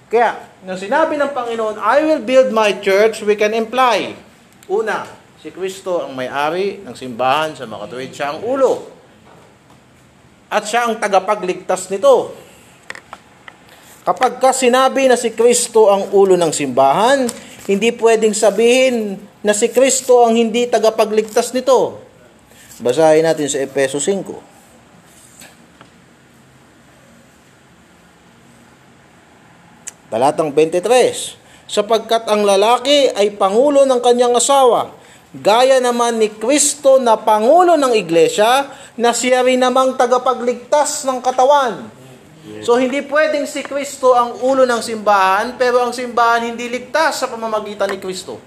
Kaya, 0.08 0.38
nang 0.62 0.78
sinabi 0.78 1.18
ng 1.18 1.34
Panginoon, 1.34 1.82
I 1.82 2.06
will 2.06 2.22
build 2.22 2.54
my 2.54 2.78
church, 2.78 3.26
we 3.26 3.34
can 3.34 3.58
imply 3.58 4.27
Una, 4.68 5.08
si 5.40 5.48
Kristo 5.48 6.04
ang 6.04 6.12
may-ari 6.12 6.84
ng 6.84 6.92
simbahan 6.92 7.56
sa 7.56 7.64
makatuwid. 7.64 8.12
Siya 8.12 8.36
ang 8.36 8.44
ulo. 8.44 8.84
At 10.52 10.68
siya 10.68 10.92
ang 10.92 11.00
tagapagligtas 11.00 11.88
nito. 11.88 12.36
Kapag 14.04 14.44
ka 14.44 14.52
sinabi 14.52 15.08
na 15.08 15.16
si 15.16 15.32
Kristo 15.32 15.88
ang 15.88 16.12
ulo 16.12 16.36
ng 16.36 16.52
simbahan, 16.52 17.24
hindi 17.68 17.96
pwedeng 17.96 18.36
sabihin 18.36 19.20
na 19.44 19.56
si 19.56 19.72
Kristo 19.72 20.28
ang 20.28 20.36
hindi 20.36 20.68
tagapagligtas 20.68 21.56
nito. 21.56 22.04
Basahin 22.84 23.24
natin 23.24 23.48
sa 23.48 23.64
Epeso 23.64 24.00
5. 24.00 24.58
Talatang 30.08 30.56
23 30.56 31.47
sapagkat 31.68 32.26
ang 32.32 32.48
lalaki 32.48 33.12
ay 33.12 33.36
pangulo 33.36 33.84
ng 33.84 34.00
kanyang 34.00 34.34
asawa, 34.40 34.96
gaya 35.36 35.78
naman 35.84 36.18
ni 36.18 36.32
Kristo 36.32 36.98
na 36.98 37.20
pangulo 37.20 37.76
ng 37.76 37.94
iglesia, 37.94 38.72
na 38.98 39.14
siya 39.14 39.46
rin 39.46 39.62
namang 39.62 39.94
tagapagligtas 39.94 41.06
ng 41.06 41.22
katawan. 41.22 41.86
So 42.64 42.80
hindi 42.80 43.04
pwedeng 43.06 43.46
si 43.46 43.62
Kristo 43.62 44.16
ang 44.16 44.40
ulo 44.42 44.64
ng 44.64 44.82
simbahan, 44.82 45.60
pero 45.60 45.84
ang 45.84 45.92
simbahan 45.92 46.48
hindi 46.48 46.72
ligtas 46.72 47.22
sa 47.22 47.28
pamamagitan 47.28 47.92
ni 47.92 48.00
Kristo. 48.00 48.40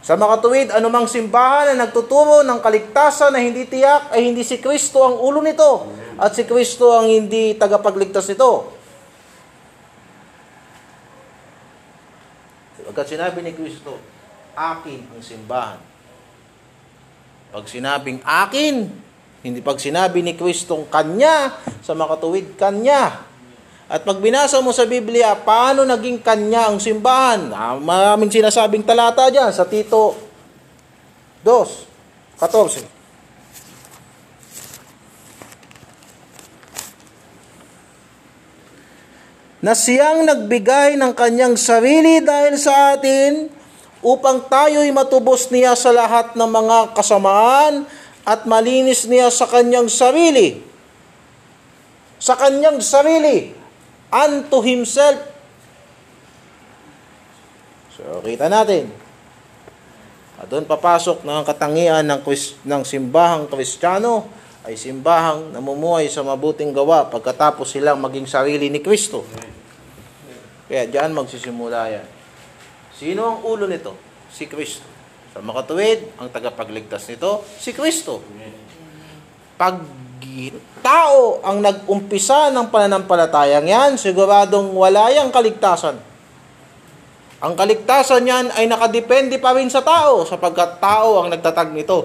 Sa 0.00 0.18
makatuwid, 0.18 0.74
anumang 0.74 1.06
simbahan 1.06 1.76
na 1.76 1.86
nagtuturo 1.86 2.42
ng 2.42 2.58
kaligtasan 2.58 3.30
na 3.30 3.40
hindi 3.40 3.68
tiyak 3.68 4.10
ay 4.10 4.26
hindi 4.26 4.42
si 4.42 4.58
Kristo 4.58 5.06
ang 5.06 5.22
ulo 5.22 5.38
nito 5.38 5.86
at 6.18 6.34
si 6.34 6.42
Kristo 6.42 6.90
ang 6.90 7.06
hindi 7.06 7.54
tagapagligtas 7.54 8.26
nito. 8.34 8.79
Pagkat 13.00 13.16
sinabi 13.16 13.40
ni 13.40 13.56
Kristo, 13.56 13.96
akin 14.52 15.00
ang 15.08 15.24
simbahan. 15.24 15.80
Pag 17.48 17.64
sinabing 17.64 18.20
akin, 18.20 18.92
hindi 19.40 19.64
pag 19.64 19.80
sinabi 19.80 20.20
ni 20.20 20.36
Kristong 20.36 20.84
kanya, 20.84 21.56
sa 21.80 21.96
makatuwid 21.96 22.60
kanya. 22.60 23.24
At 23.88 24.04
pag 24.04 24.20
binasa 24.20 24.60
mo 24.60 24.76
sa 24.76 24.84
Biblia, 24.84 25.32
paano 25.32 25.88
naging 25.88 26.20
kanya 26.20 26.68
ang 26.68 26.76
simbahan? 26.76 27.48
Ah, 27.56 27.80
maraming 27.80 28.28
sinasabing 28.28 28.84
talata 28.84 29.32
dyan 29.32 29.48
sa 29.48 29.64
Tito 29.64 30.20
2, 31.40 32.36
14. 32.36 32.99
Na 39.60 39.76
siyang 39.76 40.24
nagbigay 40.24 40.96
ng 40.96 41.12
kanyang 41.12 41.54
sarili 41.56 42.24
dahil 42.24 42.56
sa 42.56 42.96
atin 42.96 43.52
upang 44.00 44.40
tayo'y 44.48 44.88
matubos 44.92 45.52
niya 45.52 45.76
sa 45.76 45.92
lahat 45.92 46.32
ng 46.32 46.48
mga 46.48 46.96
kasamaan 46.96 47.84
at 48.24 48.48
malinis 48.48 49.04
niya 49.04 49.28
sa 49.28 49.44
kanyang 49.44 49.88
sarili. 49.92 50.64
Sa 52.16 52.36
kanyang 52.36 52.80
sarili. 52.80 53.52
Unto 54.10 54.58
himself. 54.64 55.22
So, 57.94 58.24
kita 58.24 58.48
natin. 58.50 58.90
At 60.40 60.48
doon 60.48 60.64
papasok 60.64 61.20
ng 61.22 61.44
katangian 61.44 62.08
ng, 62.08 62.24
ng 62.64 62.82
simbahang 62.82 63.44
kristyano 63.46 64.39
ay 64.64 64.76
simbahang 64.76 65.56
namumuhay 65.56 66.12
sa 66.12 66.20
mabuting 66.20 66.76
gawa 66.76 67.08
pagkatapos 67.08 67.72
silang 67.72 67.96
maging 67.96 68.28
sarili 68.28 68.68
ni 68.68 68.84
Kristo. 68.84 69.24
Kaya 70.68 70.84
diyan 70.86 71.16
magsisimula 71.16 71.80
yan. 71.90 72.06
Sino 72.92 73.20
ang 73.24 73.38
ulo 73.42 73.64
nito? 73.64 73.96
Si 74.28 74.44
Kristo. 74.44 74.84
Sa 75.32 75.40
makatuwid, 75.40 76.20
ang 76.20 76.28
tagapagligtas 76.28 77.08
nito, 77.08 77.42
si 77.56 77.72
Kristo. 77.72 78.20
Pag 79.56 80.00
tao 80.84 81.40
ang 81.42 81.64
nag-umpisa 81.64 82.52
ng 82.52 82.68
pananampalatayang 82.68 83.66
yan, 83.66 83.90
siguradong 83.96 84.76
wala 84.76 85.08
yang 85.10 85.32
kaligtasan. 85.32 85.96
Ang 87.40 87.56
kaligtasan 87.56 88.28
yan 88.28 88.46
ay 88.52 88.68
nakadepende 88.68 89.40
pa 89.40 89.56
rin 89.56 89.72
sa 89.72 89.80
tao 89.80 90.28
sapagkat 90.28 90.76
tao 90.76 91.24
ang 91.24 91.32
nagtatag 91.32 91.72
nito. 91.72 92.04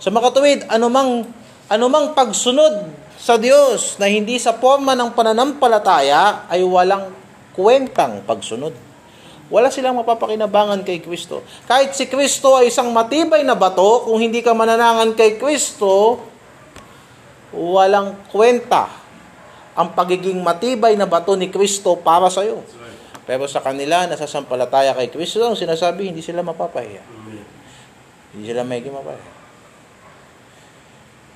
Sa 0.00 0.08
makatuwid, 0.08 0.64
anumang, 0.72 1.28
anumang 1.68 2.16
pagsunod 2.16 2.88
sa 3.18 3.36
Diyos 3.36 3.98
na 4.00 4.08
hindi 4.08 4.40
sa 4.40 4.56
forma 4.56 4.96
ng 4.96 5.12
pananampalataya 5.12 6.48
ay 6.48 6.64
walang 6.64 7.12
kwentang 7.52 8.24
pagsunod. 8.24 8.72
Wala 9.48 9.68
silang 9.72 9.96
mapapakinabangan 9.98 10.84
kay 10.84 11.00
Kristo. 11.00 11.44
Kahit 11.64 11.96
si 11.96 12.06
Kristo 12.06 12.56
ay 12.56 12.68
isang 12.68 12.92
matibay 12.92 13.44
na 13.44 13.56
bato, 13.56 14.06
kung 14.08 14.20
hindi 14.20 14.44
ka 14.44 14.52
mananangan 14.52 15.16
kay 15.16 15.40
Kristo, 15.40 16.20
walang 17.52 18.28
kwenta 18.28 18.88
ang 19.72 19.94
pagiging 19.96 20.42
matibay 20.42 20.94
na 20.94 21.08
bato 21.08 21.32
ni 21.34 21.48
Kristo 21.48 21.96
para 21.96 22.28
sa 22.28 22.44
iyo. 22.44 22.60
Pero 23.28 23.44
sa 23.44 23.60
kanila, 23.60 24.08
nasasampalataya 24.08 24.96
kay 24.96 25.12
Kristo, 25.12 25.44
ang 25.44 25.52
sinasabi, 25.52 26.08
hindi 26.08 26.24
sila 26.24 26.40
mapapahiya. 26.40 27.04
Hindi 28.32 28.44
sila 28.48 28.64
may 28.64 28.80
mapahiya. 28.80 29.36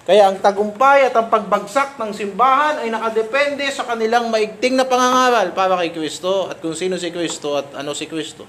Kaya 0.02 0.33
ang 0.33 0.40
tagumpay 0.40 1.07
at 1.07 1.14
ang 1.14 1.28
pagbagsak 1.28 1.94
ng 2.00 2.11
simbahan 2.11 2.83
ay 2.83 2.88
nakadepende 2.90 3.62
sa 3.70 3.87
kanilang 3.87 4.33
maigting 4.33 4.74
na 4.74 4.88
pangangaral 4.88 5.55
para 5.55 5.78
kay 5.78 5.94
Kristo 5.94 6.50
at 6.50 6.59
kung 6.59 6.74
sino 6.74 6.98
si 6.98 7.12
Kristo 7.14 7.61
at 7.61 7.70
ano 7.76 7.94
si 7.94 8.11
Kristo. 8.11 8.48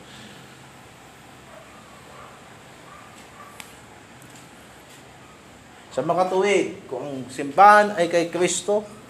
Sa 5.93 6.01
makatuwid, 6.01 6.89
kung 6.89 7.05
ang 7.05 7.17
simbahan 7.29 7.93
ay 8.01 8.09
kay 8.09 8.33
Kristo, 8.33 9.02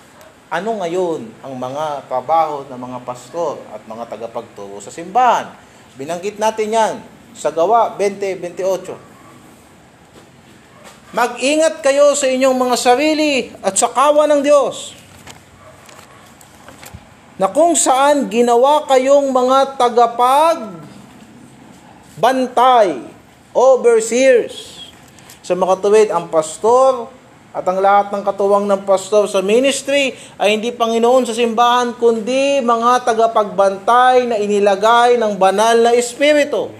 ano 0.54 0.78
ngayon 0.86 1.34
ang 1.42 1.58
mga 1.58 2.06
trabaho 2.06 2.62
ng 2.70 2.78
mga 2.78 3.02
pastor 3.02 3.58
at 3.74 3.82
mga 3.90 4.06
tagapagturo 4.06 4.78
sa 4.78 4.94
simbahan? 4.94 5.50
Binanggit 5.98 6.38
natin 6.38 6.70
yan 6.70 7.02
sa 7.34 7.50
gawa 7.50 7.98
20-28. 7.98 8.94
Mag-ingat 11.10 11.82
kayo 11.82 12.14
sa 12.14 12.30
inyong 12.30 12.54
mga 12.54 12.78
sarili 12.78 13.50
at 13.66 13.74
sa 13.74 13.90
kawa 13.90 14.30
ng 14.30 14.46
Diyos 14.46 14.94
na 17.42 17.50
kung 17.50 17.74
saan 17.74 18.30
ginawa 18.30 18.86
kayong 18.86 19.34
mga 19.34 19.82
tagapag 19.82 20.86
bantay, 22.22 23.02
overseers. 23.58 24.86
Sa 25.42 25.58
makatuwid, 25.58 26.14
ang 26.14 26.30
pastor 26.30 27.10
at 27.54 27.62
ang 27.70 27.78
lahat 27.78 28.10
ng 28.10 28.26
katuwang 28.26 28.66
ng 28.66 28.82
pastor 28.82 29.30
sa 29.30 29.46
ministry 29.46 30.18
ay 30.42 30.58
hindi 30.58 30.74
Panginoon 30.74 31.30
sa 31.30 31.38
simbahan, 31.38 31.94
kundi 31.94 32.66
mga 32.66 33.06
tagapagbantay 33.06 34.26
na 34.26 34.42
inilagay 34.42 35.22
ng 35.22 35.38
banal 35.38 35.78
na 35.86 35.94
Espiritu. 35.94 36.74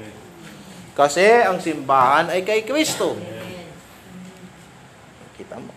Kasi 0.98 1.46
ang 1.46 1.62
simbahan 1.62 2.34
ay 2.34 2.42
kay 2.42 2.66
Kristo. 2.66 3.14
Kita 5.38 5.62
mo. 5.62 5.70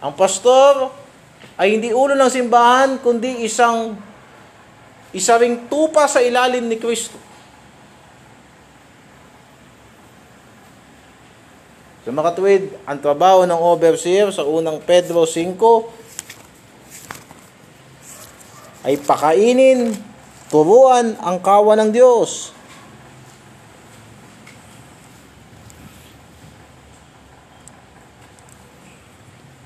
Ang 0.00 0.16
pastor 0.16 0.88
ay 1.60 1.76
hindi 1.76 1.92
ulo 1.92 2.16
ng 2.16 2.32
simbahan, 2.32 3.04
kundi 3.04 3.44
isang 3.44 4.00
isa 5.12 5.36
ring 5.36 5.68
tupa 5.68 6.08
sa 6.08 6.24
ilalim 6.24 6.72
ni 6.72 6.80
Kristo. 6.80 7.20
So, 12.02 12.10
makatuwid, 12.10 12.82
ang 12.82 12.98
trabaho 12.98 13.46
ng 13.46 13.54
overseer 13.54 14.34
sa 14.34 14.42
unang 14.42 14.82
Pedro 14.82 15.22
5 15.22 15.54
ay 18.82 18.98
pakainin, 18.98 19.94
turuan 20.50 21.14
ang 21.22 21.38
kawa 21.38 21.78
ng 21.78 21.94
Diyos. 21.94 22.50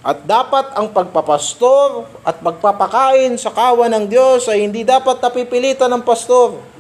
At 0.05 0.29
dapat 0.29 0.77
ang 0.77 0.93
pagpapastor 0.93 2.05
at 2.21 2.39
pagpapakain 2.45 3.41
sa 3.41 3.49
kawa 3.49 3.89
ng 3.89 4.07
Diyos 4.13 4.45
ay 4.53 4.63
hindi 4.63 4.85
dapat 4.85 5.25
napipilitan 5.25 5.89
ng 5.89 6.05
pastor. 6.05 6.76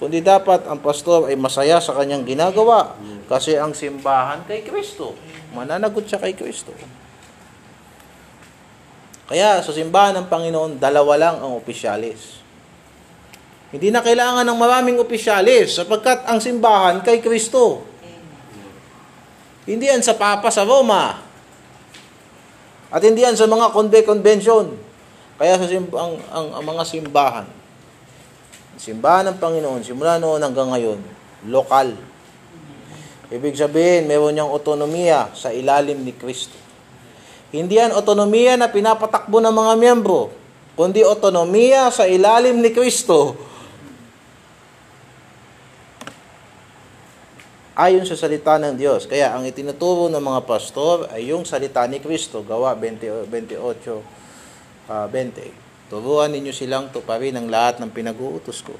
Kundi 0.00 0.18
dapat 0.18 0.66
ang 0.66 0.82
pastor 0.82 1.30
ay 1.30 1.38
masaya 1.38 1.78
sa 1.78 1.94
kanyang 1.94 2.26
ginagawa 2.26 2.98
kasi 3.30 3.54
ang 3.54 3.72
simbahan 3.72 4.42
kay 4.44 4.66
Kristo. 4.66 5.14
Mananagot 5.54 6.04
siya 6.08 6.18
kay 6.18 6.34
Kristo. 6.34 6.74
Kaya 9.30 9.64
sa 9.64 9.72
simbahan 9.72 10.18
ng 10.18 10.26
Panginoon, 10.28 10.76
dalawa 10.76 11.16
lang 11.16 11.36
ang 11.40 11.56
opisyalis. 11.56 12.42
Hindi 13.72 13.88
na 13.88 14.04
kailangan 14.04 14.44
ng 14.44 14.58
maraming 14.58 15.00
opisyalis 15.00 15.80
sapagkat 15.80 16.28
ang 16.28 16.36
simbahan 16.42 17.00
kay 17.00 17.24
Kristo. 17.24 17.80
Hindi 19.64 19.88
yan 19.88 20.04
sa 20.04 20.18
Papa 20.18 20.52
sa 20.52 20.66
Roma. 20.66 21.16
At 22.92 23.00
hindi 23.00 23.24
yan 23.24 23.38
sa 23.38 23.48
mga 23.48 23.72
conve-convention. 23.72 24.76
Kaya 25.40 25.56
sa 25.56 25.64
simba, 25.64 25.96
ang, 25.96 26.20
ang, 26.28 26.46
ang 26.60 26.64
mga 26.68 26.82
simbahan, 26.84 27.46
simbahan 28.82 29.30
ng 29.30 29.38
Panginoon, 29.38 29.86
simula 29.86 30.18
noon 30.18 30.42
hanggang 30.42 30.74
ngayon, 30.74 30.98
lokal. 31.46 31.94
Ibig 33.30 33.54
sabihin, 33.54 34.10
meron 34.10 34.34
niyang 34.34 34.50
otonomiya 34.50 35.30
sa 35.38 35.54
ilalim 35.54 36.02
ni 36.02 36.10
Kristo. 36.10 36.58
Hindi 37.54 37.78
yan 37.78 37.94
otonomiya 37.94 38.58
na 38.58 38.66
pinapatakbo 38.66 39.38
ng 39.38 39.54
mga 39.54 39.72
miyembro, 39.78 40.34
kundi 40.74 41.06
otonomiya 41.06 41.94
sa 41.94 42.10
ilalim 42.10 42.58
ni 42.58 42.74
Kristo 42.74 43.38
ayon 47.78 48.04
sa 48.04 48.18
salita 48.18 48.58
ng 48.60 48.76
Diyos. 48.76 49.06
Kaya 49.06 49.32
ang 49.32 49.46
itinuturo 49.46 50.10
ng 50.10 50.20
mga 50.20 50.40
pastor 50.44 51.08
ay 51.14 51.30
yung 51.30 51.46
salita 51.46 51.86
ni 51.86 52.02
Kristo, 52.02 52.44
gawa 52.44 52.76
20, 52.76 53.30
28, 53.30 54.02
uh, 54.90 55.06
20. 55.08 55.61
Turuan 55.92 56.32
ninyo 56.32 56.56
silang 56.56 56.88
tuparin 56.88 57.36
ang 57.36 57.52
lahat 57.52 57.76
ng 57.76 57.92
pinag-uutos 57.92 58.64
ko. 58.64 58.72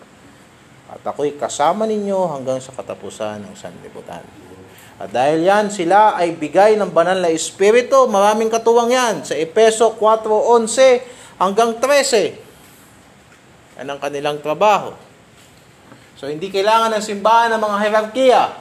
At 0.88 1.04
ako'y 1.04 1.36
kasama 1.36 1.84
ninyo 1.84 2.16
hanggang 2.32 2.56
sa 2.56 2.72
katapusan 2.72 3.44
ng 3.44 3.52
sanlibutan. 3.52 4.24
At 4.96 5.12
dahil 5.12 5.44
yan, 5.44 5.68
sila 5.68 6.16
ay 6.16 6.32
bigay 6.40 6.72
ng 6.80 6.88
banal 6.88 7.20
na 7.20 7.28
espiritu. 7.28 8.08
Maraming 8.08 8.48
katuwang 8.48 8.88
yan. 8.88 9.28
Sa 9.28 9.36
Epeso 9.36 9.92
4.11 10.00 11.04
hanggang 11.36 11.76
13. 11.76 12.32
Yan 13.76 13.92
ang 13.92 14.00
kanilang 14.00 14.40
trabaho. 14.40 14.96
So, 16.16 16.32
hindi 16.32 16.48
kailangan 16.48 16.96
ng 16.96 17.04
simbahan 17.04 17.52
ng 17.52 17.60
mga 17.60 17.76
hierarkiya. 17.76 18.56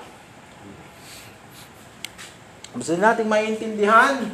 Gusto 2.75 2.99
nating 2.99 3.31
maintindihan 3.31 4.27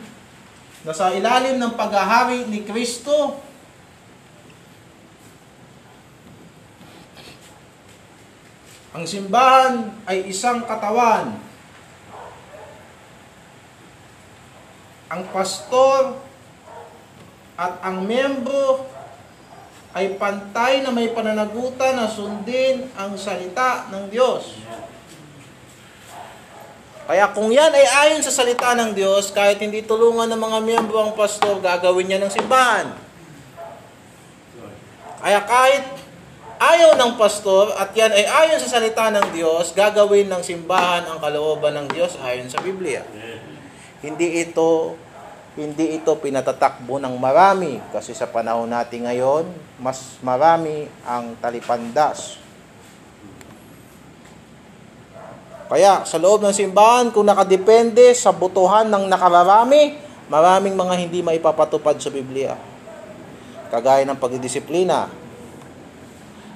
na 0.81 0.93
sa 0.93 1.13
ilalim 1.13 1.61
ng 1.61 1.77
paghahari 1.77 2.49
ni 2.49 2.65
Kristo, 2.65 3.45
ang 8.97 9.05
simbahan 9.05 9.93
ay 10.09 10.25
isang 10.25 10.65
katawan. 10.65 11.37
Ang 15.13 15.21
pastor 15.29 16.17
at 17.53 17.77
ang 17.85 18.01
membro 18.01 18.89
ay 19.93 20.17
pantay 20.17 20.81
na 20.81 20.89
may 20.89 21.13
pananagutan 21.13 21.93
na 21.93 22.09
sundin 22.09 22.89
ang 22.97 23.13
salita 23.21 23.85
ng 23.93 24.09
Diyos. 24.09 24.65
Kaya 27.05 27.29
kung 27.37 27.53
yan 27.53 27.71
ay 27.71 27.85
ayon 27.85 28.25
sa 28.25 28.33
salita 28.33 28.73
ng 28.73 28.97
Diyos, 28.97 29.29
kahit 29.29 29.61
hindi 29.61 29.85
tulungan 29.85 30.25
ng 30.25 30.41
mga 30.41 30.59
miyembro 30.65 31.05
ang 31.05 31.13
pastor, 31.13 31.61
gagawin 31.61 32.09
niya 32.09 32.19
ng 32.19 32.33
simbahan. 32.33 32.97
Kaya 35.21 35.39
kahit 35.45 35.96
ayaw 36.57 36.97
ng 36.97 37.13
pastor 37.17 37.73
at 37.77 37.93
yan 37.93 38.09
ay 38.13 38.25
ayon 38.25 38.59
sa 38.61 38.77
salita 38.77 39.09
ng 39.13 39.33
Diyos, 39.33 39.71
gagawin 39.71 40.29
ng 40.29 40.41
simbahan 40.41 41.05
ang 41.05 41.21
kalooban 41.21 41.73
ng 41.77 41.87
Diyos 41.93 42.17
ayon 42.21 42.49
sa 42.49 42.61
Biblia. 42.61 43.05
Hindi 44.01 44.41
ito 44.45 44.97
hindi 45.57 45.97
ito 45.97 46.13
pinatatakbo 46.13 47.01
ng 47.01 47.17
marami 47.17 47.81
kasi 47.89 48.13
sa 48.13 48.29
panahon 48.29 48.69
natin 48.69 49.09
ngayon, 49.09 49.49
mas 49.81 50.21
marami 50.21 50.85
ang 51.01 51.33
talipandas 51.41 52.37
Kaya 55.67 56.07
sa 56.07 56.15
loob 56.15 56.47
ng 56.47 56.55
simbahan, 56.55 57.11
kung 57.11 57.27
nakadepende 57.27 58.15
sa 58.15 58.31
butuhan 58.31 58.87
ng 58.87 59.11
nakararami, 59.11 59.99
maraming 60.31 60.79
mga 60.79 60.95
hindi 60.95 61.19
maipapatupad 61.19 61.99
sa 61.99 62.07
Biblia. 62.07 62.55
Kagaya 63.67 64.07
ng 64.07 64.15
pagdidisiplina. 64.15 65.11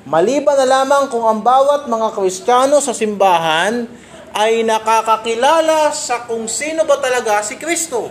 Maliban 0.05 0.57
na 0.57 0.81
lamang 0.81 1.09
kung 1.13 1.21
ang 1.21 1.45
bawat 1.45 1.85
mga 1.85 2.09
Kristiyano 2.17 2.81
sa 2.81 2.93
simbahan 2.93 3.85
ay 4.33 4.65
nakakakilala 4.65 5.93
sa 5.93 6.25
kung 6.25 6.49
sino 6.49 6.87
ba 6.87 6.97
talaga 6.97 7.43
si 7.45 7.59
Kristo. 7.61 8.09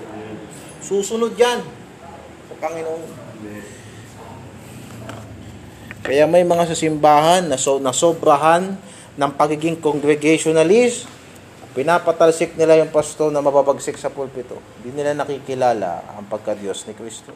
Susunod 0.85 1.35
yan 1.35 1.61
sa 2.47 2.55
Panginoon. 2.63 3.03
Kaya 6.01 6.25
may 6.27 6.47
mga 6.47 6.65
sa 6.71 6.77
simbahan 6.79 7.47
na, 7.47 7.61
so, 7.61 7.77
na 7.83 7.93
sobrahan 7.93 8.75
ng 9.19 9.31
pagiging 9.37 9.79
congregationalist 9.79 11.07
Pinapatalsik 11.71 12.59
nila 12.59 12.83
yung 12.83 12.91
pastor 12.91 13.31
na 13.31 13.39
mababagsik 13.39 13.95
sa 13.95 14.11
pulpito. 14.11 14.59
Hindi 14.83 15.01
nila 15.01 15.15
nakikilala 15.15 16.19
ang 16.19 16.27
pagka-Diyos 16.27 16.83
ni 16.91 16.99
Kristo. 16.99 17.31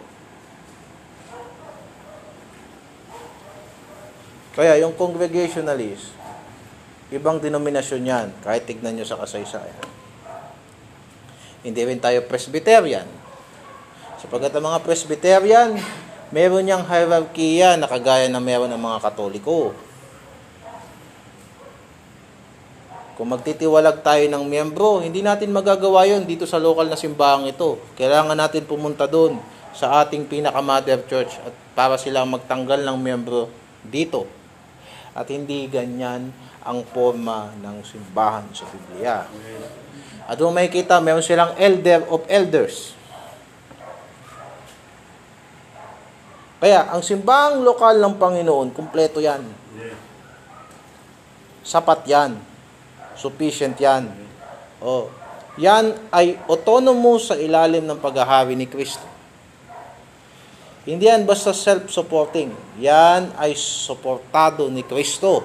Kaya 4.55 4.79
yung 4.79 4.95
congregationalist, 4.95 6.15
ibang 7.11 7.43
denominasyon 7.43 8.03
yan, 8.07 8.29
kahit 8.47 8.71
tignan 8.71 8.95
nyo 8.95 9.03
sa 9.03 9.19
kasaysayan. 9.19 9.83
Hindi 11.67 11.83
rin 11.83 11.99
tayo 11.99 12.23
Presbyterian. 12.31 13.07
Sapagkat 14.23 14.55
ang 14.55 14.71
mga 14.71 14.79
Presbyterian, 14.87 15.75
meron 16.31 16.63
niyang 16.63 16.87
hierarchy 16.87 17.67
na 17.75 17.91
kagaya 17.91 18.31
na 18.31 18.39
meron 18.39 18.71
ng 18.71 18.79
mga 18.79 18.99
Katoliko. 19.03 19.75
Kung 23.15 23.31
magtitiwalag 23.31 24.03
tayo 24.03 24.27
ng 24.27 24.43
miyembro, 24.43 24.99
hindi 24.99 25.23
natin 25.23 25.55
magagawa 25.55 26.03
yon 26.03 26.27
dito 26.27 26.51
sa 26.51 26.59
local 26.59 26.91
na 26.91 26.99
simbahang 26.99 27.47
ito. 27.47 27.79
Kailangan 27.95 28.35
natin 28.35 28.67
pumunta 28.67 29.07
doon 29.07 29.39
sa 29.71 30.03
ating 30.03 30.27
pinaka-mother 30.27 31.07
church 31.07 31.39
at 31.43 31.55
para 31.79 31.95
silang 31.95 32.31
magtanggal 32.31 32.83
ng 32.83 32.97
miyembro 32.99 33.51
dito. 33.87 34.44
At 35.15 35.31
hindi 35.31 35.71
ganyan 35.71 36.35
ang 36.61 36.83
forma 36.91 37.55
ng 37.63 37.87
simbahan 37.87 38.51
sa 38.51 38.67
Biblia. 38.67 39.25
At 40.27 40.37
kung 40.37 40.57
makikita, 40.57 40.99
meron 40.99 41.23
silang 41.23 41.55
elder 41.55 42.03
of 42.11 42.27
elders. 42.27 42.99
Kaya, 46.59 46.89
ang 46.91 47.05
simbahang 47.05 47.61
lokal 47.63 48.01
ng 48.01 48.17
Panginoon, 48.17 48.73
kumpleto 48.73 49.23
yan. 49.23 49.45
Sapat 51.63 52.09
yan. 52.09 52.41
Sufficient 53.15 53.77
yan. 53.79 54.11
Oh, 54.83 55.13
yan 55.55 55.95
ay 56.11 56.35
autonomous 56.51 57.31
sa 57.31 57.39
ilalim 57.39 57.87
ng 57.87 58.03
paghahari 58.03 58.59
ni 58.59 58.67
Kristo. 58.67 59.14
Hindi 60.85 61.09
yan 61.09 61.25
basta 61.25 61.57
self-supporting. 61.57 62.53
Yan 62.81 63.33
ay 63.41 63.57
suportado 63.57 64.69
ni 64.69 64.85
Kristo. 64.85 65.41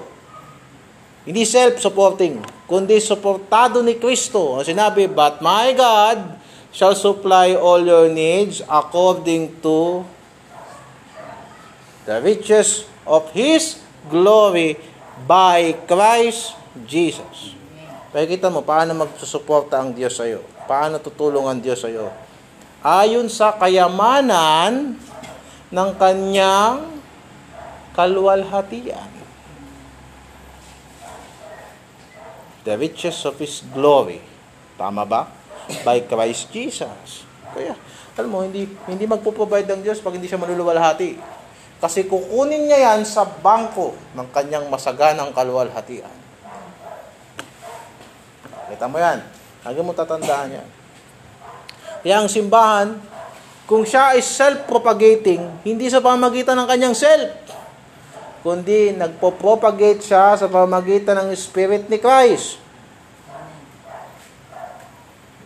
Hindi 1.24 1.48
self-supporting, 1.48 2.40
kundi 2.68 3.00
suportado 3.00 3.80
ni 3.80 3.96
Kristo. 3.96 4.60
Ang 4.60 4.68
sinabi, 4.68 5.08
But 5.08 5.40
my 5.40 5.72
God 5.72 6.36
shall 6.72 6.92
supply 6.92 7.56
all 7.56 7.80
your 7.80 8.12
needs 8.12 8.60
according 8.68 9.60
to 9.64 10.04
the 12.04 12.20
riches 12.20 12.84
of 13.08 13.28
His 13.32 13.80
glory 14.12 14.76
by 15.24 15.76
Christ 15.88 16.56
Jesus. 16.84 17.56
Pakikita 18.10 18.50
mo, 18.50 18.60
paano 18.66 18.92
magsusuporta 18.96 19.78
ang 19.80 19.94
Diyos 19.94 20.16
sa 20.18 20.26
iyo? 20.26 20.42
Paano 20.66 20.98
tutulong 20.98 21.46
ang 21.46 21.60
Diyos 21.62 21.78
sa 21.80 21.88
iyo? 21.88 22.10
Ayon 22.80 23.28
sa 23.28 23.54
kayamanan 23.54 24.96
ng 25.70 25.90
kanyang 25.96 27.02
kalwalhatian. 27.94 29.10
The 32.66 32.74
riches 32.76 33.24
of 33.24 33.40
His 33.40 33.64
glory. 33.72 34.20
Tama 34.76 35.06
ba? 35.06 35.30
By 35.86 36.04
Christ 36.04 36.52
Jesus. 36.52 37.24
Kaya, 37.50 37.74
alam 38.18 38.30
mo, 38.30 38.44
hindi, 38.44 38.68
hindi 38.84 39.04
magpo-provide 39.08 39.70
ang 39.70 39.80
Diyos 39.80 40.02
pag 40.02 40.12
hindi 40.12 40.28
siya 40.28 40.42
maluluwalhati. 40.42 41.16
Kasi 41.80 42.04
kukunin 42.04 42.68
niya 42.68 42.92
yan 42.92 43.08
sa 43.08 43.24
bangko 43.24 43.96
ng 44.12 44.28
kanyang 44.28 44.68
masaganang 44.68 45.32
kalwalhatian. 45.32 46.12
Kita 48.68 48.86
mo 48.86 49.00
yan. 49.00 49.24
Lagi 49.64 49.80
mo 49.80 49.96
tatandaan 49.96 50.60
yan. 50.60 50.68
Kaya 52.04 52.14
ang 52.20 52.28
simbahan, 52.28 53.00
kung 53.70 53.86
siya 53.86 54.18
ay 54.18 54.20
self-propagating, 54.26 55.46
hindi 55.62 55.86
sa 55.86 56.02
pamagitan 56.02 56.58
ng 56.58 56.66
kanyang 56.66 56.90
self, 56.98 57.30
kundi 58.42 58.90
nagpo-propagate 58.98 60.02
siya 60.02 60.34
sa 60.34 60.50
pamagitan 60.50 61.14
ng 61.22 61.30
Spirit 61.38 61.86
ni 61.86 62.02
Christ. 62.02 62.58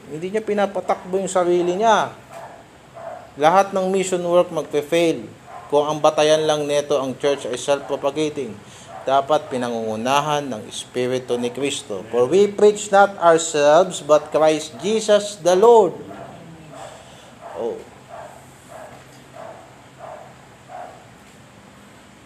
Hindi 0.08 0.32
niya 0.32 0.40
pinapatakbo 0.40 1.20
yung 1.20 1.28
sarili 1.28 1.76
niya. 1.76 2.16
Lahat 3.36 3.76
ng 3.76 3.92
mission 3.92 4.24
work 4.24 4.48
magpe-fail 4.48 5.28
kung 5.68 5.84
ang 5.84 6.00
batayan 6.00 6.48
lang 6.48 6.64
neto 6.64 6.96
ang 6.96 7.12
church 7.20 7.44
ay 7.44 7.60
self-propagating. 7.60 8.56
Dapat 9.04 9.52
pinangungunahan 9.52 10.48
ng 10.48 10.64
Espiritu 10.64 11.36
ni 11.36 11.52
Kristo. 11.52 12.00
For 12.08 12.24
we 12.24 12.48
preach 12.48 12.88
not 12.88 13.20
ourselves, 13.20 14.00
but 14.00 14.32
Christ 14.32 14.80
Jesus 14.80 15.36
the 15.44 15.52
Lord. 15.52 15.92
Oh. 17.60 17.76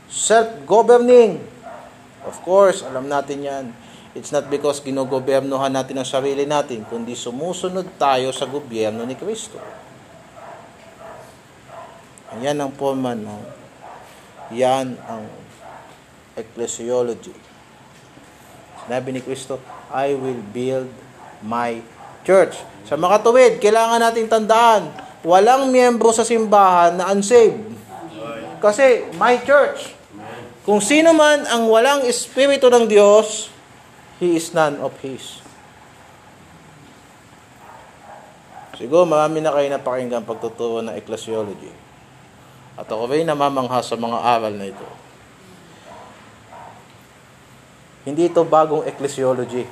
Self-governing. 0.09 1.41
Of 2.25 2.41
course, 2.45 2.81
alam 2.85 3.09
natin 3.09 3.45
yan. 3.45 3.65
It's 4.17 4.33
not 4.33 4.49
because 4.49 4.81
ginogobernohan 4.81 5.71
natin 5.73 6.01
ang 6.01 6.09
sarili 6.09 6.49
natin, 6.49 6.83
kundi 6.89 7.13
sumusunod 7.13 8.01
tayo 8.01 8.33
sa 8.33 8.49
gobyerno 8.49 9.05
ni 9.05 9.15
Kristo. 9.15 9.61
Yan 12.41 12.61
ang 12.61 12.73
forma 12.73 13.13
ng 13.13 13.43
yan 14.53 14.97
ang 15.05 15.29
ecclesiology. 16.37 17.37
Sinabi 18.85 19.13
ni 19.13 19.21
Kristo, 19.21 19.61
I 19.93 20.17
will 20.17 20.41
build 20.57 20.89
my 21.45 21.85
church. 22.25 22.57
Sa 22.89 22.97
mga 22.97 23.21
tuwid, 23.21 23.53
kailangan 23.61 24.01
nating 24.01 24.29
tandaan, 24.33 24.89
walang 25.21 25.69
miyembro 25.69 26.09
sa 26.17 26.25
simbahan 26.25 26.97
na 26.97 27.13
unsaved. 27.13 27.77
Kasi, 28.65 29.13
my 29.21 29.37
church. 29.45 29.98
Kung 30.69 30.85
sino 30.85 31.17
man 31.17 31.49
ang 31.49 31.65
walang 31.73 32.05
espiritu 32.05 32.69
ng 32.69 32.85
Diyos, 32.85 33.49
he 34.21 34.37
is 34.37 34.53
none 34.53 34.77
of 34.85 34.93
His. 35.01 35.41
Siguro 38.77 39.09
marami 39.09 39.41
na 39.41 39.49
kayo 39.57 39.65
napakinggan 39.73 40.29
pagtuturo 40.29 40.85
ng 40.85 40.93
ecclesiology. 40.93 41.73
At 42.77 42.85
ako 42.85 43.09
rin 43.09 43.25
namamangha 43.25 43.81
sa 43.81 43.97
mga 43.97 44.21
aral 44.21 44.61
na 44.61 44.69
ito. 44.69 44.85
Hindi 48.05 48.29
ito 48.29 48.45
bagong 48.45 48.85
ecclesiology. 48.85 49.65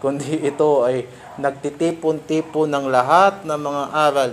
Kundi 0.00 0.40
ito 0.40 0.88
ay 0.88 1.04
nagtitipon-tipon 1.36 2.72
ng 2.72 2.88
lahat 2.88 3.44
ng 3.44 3.60
mga 3.60 3.84
aral. 3.92 4.32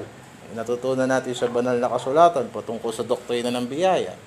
Natutunan 0.58 1.06
natin 1.06 1.34
sa 1.38 1.46
banal 1.46 1.78
na 1.78 1.90
kasulatan 1.90 2.50
patungkol 2.50 2.90
sa 2.90 3.06
doktrina 3.06 3.54
ng 3.54 3.66
biyaya. 3.70 4.18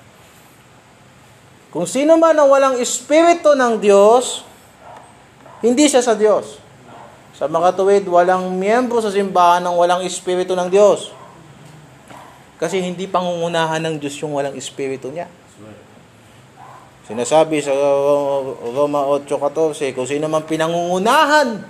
Kung 1.72 1.88
sino 1.88 2.20
man 2.20 2.36
ang 2.36 2.52
walang 2.52 2.76
espiritu 2.78 3.56
ng 3.56 3.80
Diyos, 3.80 4.44
hindi 5.64 5.88
siya 5.88 6.04
sa 6.04 6.12
Diyos. 6.12 6.60
Sa 7.32 7.48
mga 7.48 7.74
tuwid, 7.74 8.04
walang 8.06 8.54
miyembro 8.60 9.00
sa 9.00 9.08
simbahan 9.08 9.64
ng 9.64 9.74
walang 9.74 10.04
espiritu 10.04 10.52
ng 10.52 10.68
Diyos. 10.68 11.10
Kasi 12.60 12.78
hindi 12.78 13.08
pangungunahan 13.10 13.82
ng 13.82 13.94
Diyos 13.98 14.14
yung 14.22 14.36
walang 14.36 14.54
espiritu 14.54 15.10
niya. 15.10 15.26
Sinasabi 17.02 17.58
sa 17.58 17.74
Roma 18.72 19.02
8.14, 19.18 19.90
kung 19.90 20.06
sino 20.06 20.30
man 20.30 20.46
pinangungunahan 20.46 21.60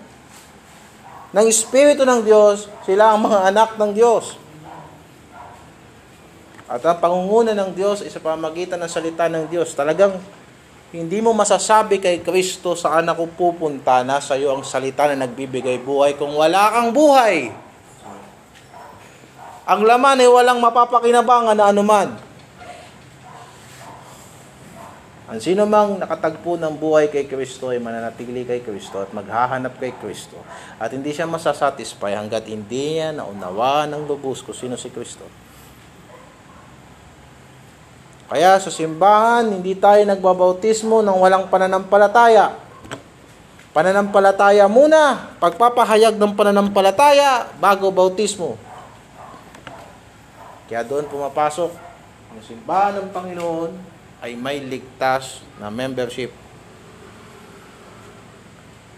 ng 1.32 1.46
Espiritu 1.48 2.04
ng 2.04 2.20
Diyos, 2.20 2.68
sila 2.84 3.16
ang 3.16 3.24
mga 3.24 3.48
anak 3.48 3.70
ng 3.80 3.90
Diyos. 3.96 4.36
At 6.72 6.80
ang 6.88 6.96
pangunguna 6.96 7.52
ng 7.52 7.76
Diyos 7.76 8.00
ay 8.00 8.08
sa 8.08 8.16
pamagitan 8.16 8.80
ng 8.80 8.88
salita 8.88 9.28
ng 9.28 9.44
Diyos. 9.52 9.76
Talagang 9.76 10.16
hindi 10.88 11.20
mo 11.20 11.36
masasabi 11.36 12.00
kay 12.00 12.24
Kristo 12.24 12.72
saan 12.72 13.12
ako 13.12 13.28
pupunta, 13.36 14.00
nasa 14.00 14.40
iyo 14.40 14.56
ang 14.56 14.64
salita 14.64 15.04
na 15.04 15.28
nagbibigay 15.28 15.84
buhay 15.84 16.16
kung 16.16 16.32
wala 16.32 16.72
kang 16.72 16.96
buhay. 16.96 17.52
Ang 19.68 19.80
laman 19.84 20.24
ay 20.24 20.28
walang 20.32 20.64
mapapakinabangan 20.64 21.56
na 21.60 21.68
anuman. 21.68 22.08
Ang 25.28 25.40
sino 25.40 25.64
mang 25.68 25.96
nakatagpo 25.96 26.56
ng 26.56 26.76
buhay 26.76 27.08
kay 27.08 27.24
Kristo 27.24 27.72
ay 27.72 27.80
mananatili 27.80 28.44
kay 28.48 28.60
Kristo 28.64 29.00
at 29.00 29.12
maghahanap 29.12 29.76
kay 29.76 29.92
Kristo. 29.96 30.40
At 30.76 30.92
hindi 30.92 31.12
siya 31.12 31.28
masasatisfy 31.28 32.16
hanggat 32.16 32.48
hindi 32.48 33.00
niya 33.00 33.16
naunawa 33.16 33.88
ng 33.92 34.08
lubos 34.08 34.44
kung 34.44 34.56
sino 34.56 34.76
si 34.76 34.92
Kristo. 34.92 35.41
Kaya 38.32 38.56
sa 38.56 38.72
simbahan, 38.72 39.44
hindi 39.44 39.76
tayo 39.76 40.00
nagbabautismo 40.08 41.04
ng 41.04 41.20
walang 41.20 41.52
pananampalataya. 41.52 42.56
Pananampalataya 43.76 44.64
muna, 44.72 45.36
pagpapahayag 45.36 46.16
ng 46.16 46.32
pananampalataya 46.32 47.52
bago 47.60 47.92
bautismo. 47.92 48.56
Kaya 50.64 50.80
doon 50.80 51.12
pumapasok 51.12 51.76
ang 52.32 52.40
simbahan 52.40 53.04
ng 53.04 53.12
Panginoon 53.12 53.70
ay 54.24 54.32
may 54.32 54.64
ligtas 54.64 55.44
na 55.60 55.68
membership. 55.68 56.32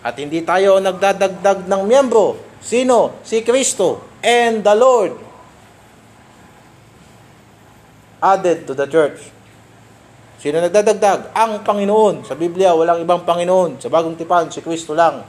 At 0.07 0.14
hindi 0.14 0.47
tayo 0.47 0.78
nagdadagdag 0.78 1.66
ng 1.66 1.82
miyembro. 1.82 2.39
Sino? 2.62 3.18
Si 3.26 3.43
Kristo 3.43 3.99
and 4.22 4.62
the 4.62 4.78
Lord 4.78 5.34
added 8.25 8.64
to 8.64 8.72
the 8.72 8.89
church. 8.89 9.29
Sino 10.41 10.64
nagdadagdag? 10.64 11.37
Ang 11.37 11.61
Panginoon. 11.61 12.25
Sa 12.25 12.33
Biblia, 12.33 12.72
walang 12.72 13.05
ibang 13.05 13.25
Panginoon. 13.29 13.81
Sa 13.85 13.93
bagong 13.93 14.16
tipan, 14.16 14.49
si 14.49 14.64
Kristo 14.64 14.97
lang. 14.97 15.25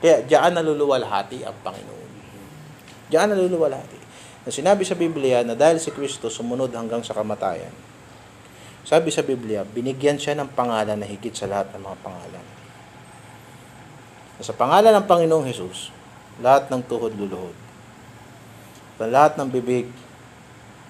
Kaya 0.00 0.24
diyan 0.24 0.56
naluluwalhati 0.56 1.44
ang 1.44 1.56
Panginoon. 1.60 2.10
Diyan 3.12 3.36
naluluwalhati. 3.36 3.98
Na 4.46 4.50
sinabi 4.50 4.86
sa 4.88 4.96
Biblia 4.96 5.44
na 5.44 5.52
dahil 5.52 5.76
si 5.76 5.92
Kristo 5.92 6.32
sumunod 6.32 6.72
hanggang 6.72 7.04
sa 7.04 7.12
kamatayan, 7.12 7.70
sabi 8.80 9.12
sa 9.12 9.20
Biblia, 9.20 9.60
binigyan 9.62 10.16
siya 10.16 10.32
ng 10.40 10.56
pangalan 10.56 10.96
na 10.96 11.04
higit 11.04 11.36
sa 11.36 11.44
lahat 11.44 11.76
ng 11.76 11.84
mga 11.84 11.98
pangalan. 12.00 12.44
Sa 14.40 14.56
pangalan 14.56 14.96
ng 14.96 15.04
Panginoong 15.04 15.44
Hesus, 15.44 15.92
lahat 16.40 16.72
ng 16.72 16.80
tuhod 16.88 17.12
luluhod. 17.12 17.69
Sa 19.00 19.08
lahat 19.08 19.40
ng 19.40 19.48
bibig 19.48 19.88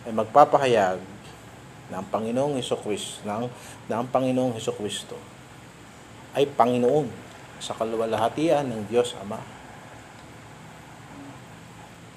ay 0.03 0.11
magpapahayag 0.11 0.99
na 1.95 2.03
ang 2.03 2.07
Panginoong 2.11 2.59
Heso 2.59 2.75
Kristo, 2.75 3.23
na 3.23 3.47
na 3.87 4.03
ang 4.03 4.11
Panginoong 4.11 4.59
Heso 4.59 4.75
Kristo 4.75 5.15
ay 6.35 6.51
Panginoon 6.51 7.07
sa 7.63 7.71
kaluwalhatian 7.79 8.67
ng 8.67 8.91
Diyos 8.91 9.15
Ama. 9.15 9.39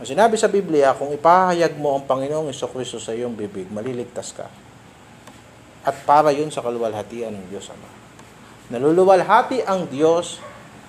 Ang 0.02 0.08
sinabi 0.10 0.34
sa 0.34 0.50
Biblia, 0.50 0.98
kung 0.98 1.14
ipahayag 1.14 1.78
mo 1.78 1.94
ang 1.94 2.10
Panginoong 2.10 2.50
Heso 2.50 2.66
Kristo 2.74 2.98
sa 2.98 3.14
iyong 3.14 3.38
bibig, 3.38 3.70
maliligtas 3.70 4.34
ka. 4.34 4.50
At 5.86 5.94
para 6.10 6.34
yun 6.34 6.50
sa 6.50 6.66
kaluwalhatian 6.66 7.38
ng 7.38 7.46
Diyos 7.54 7.70
Ama. 7.70 7.90
Naluluwalhati 8.74 9.62
ang 9.62 9.86
Diyos 9.86 10.42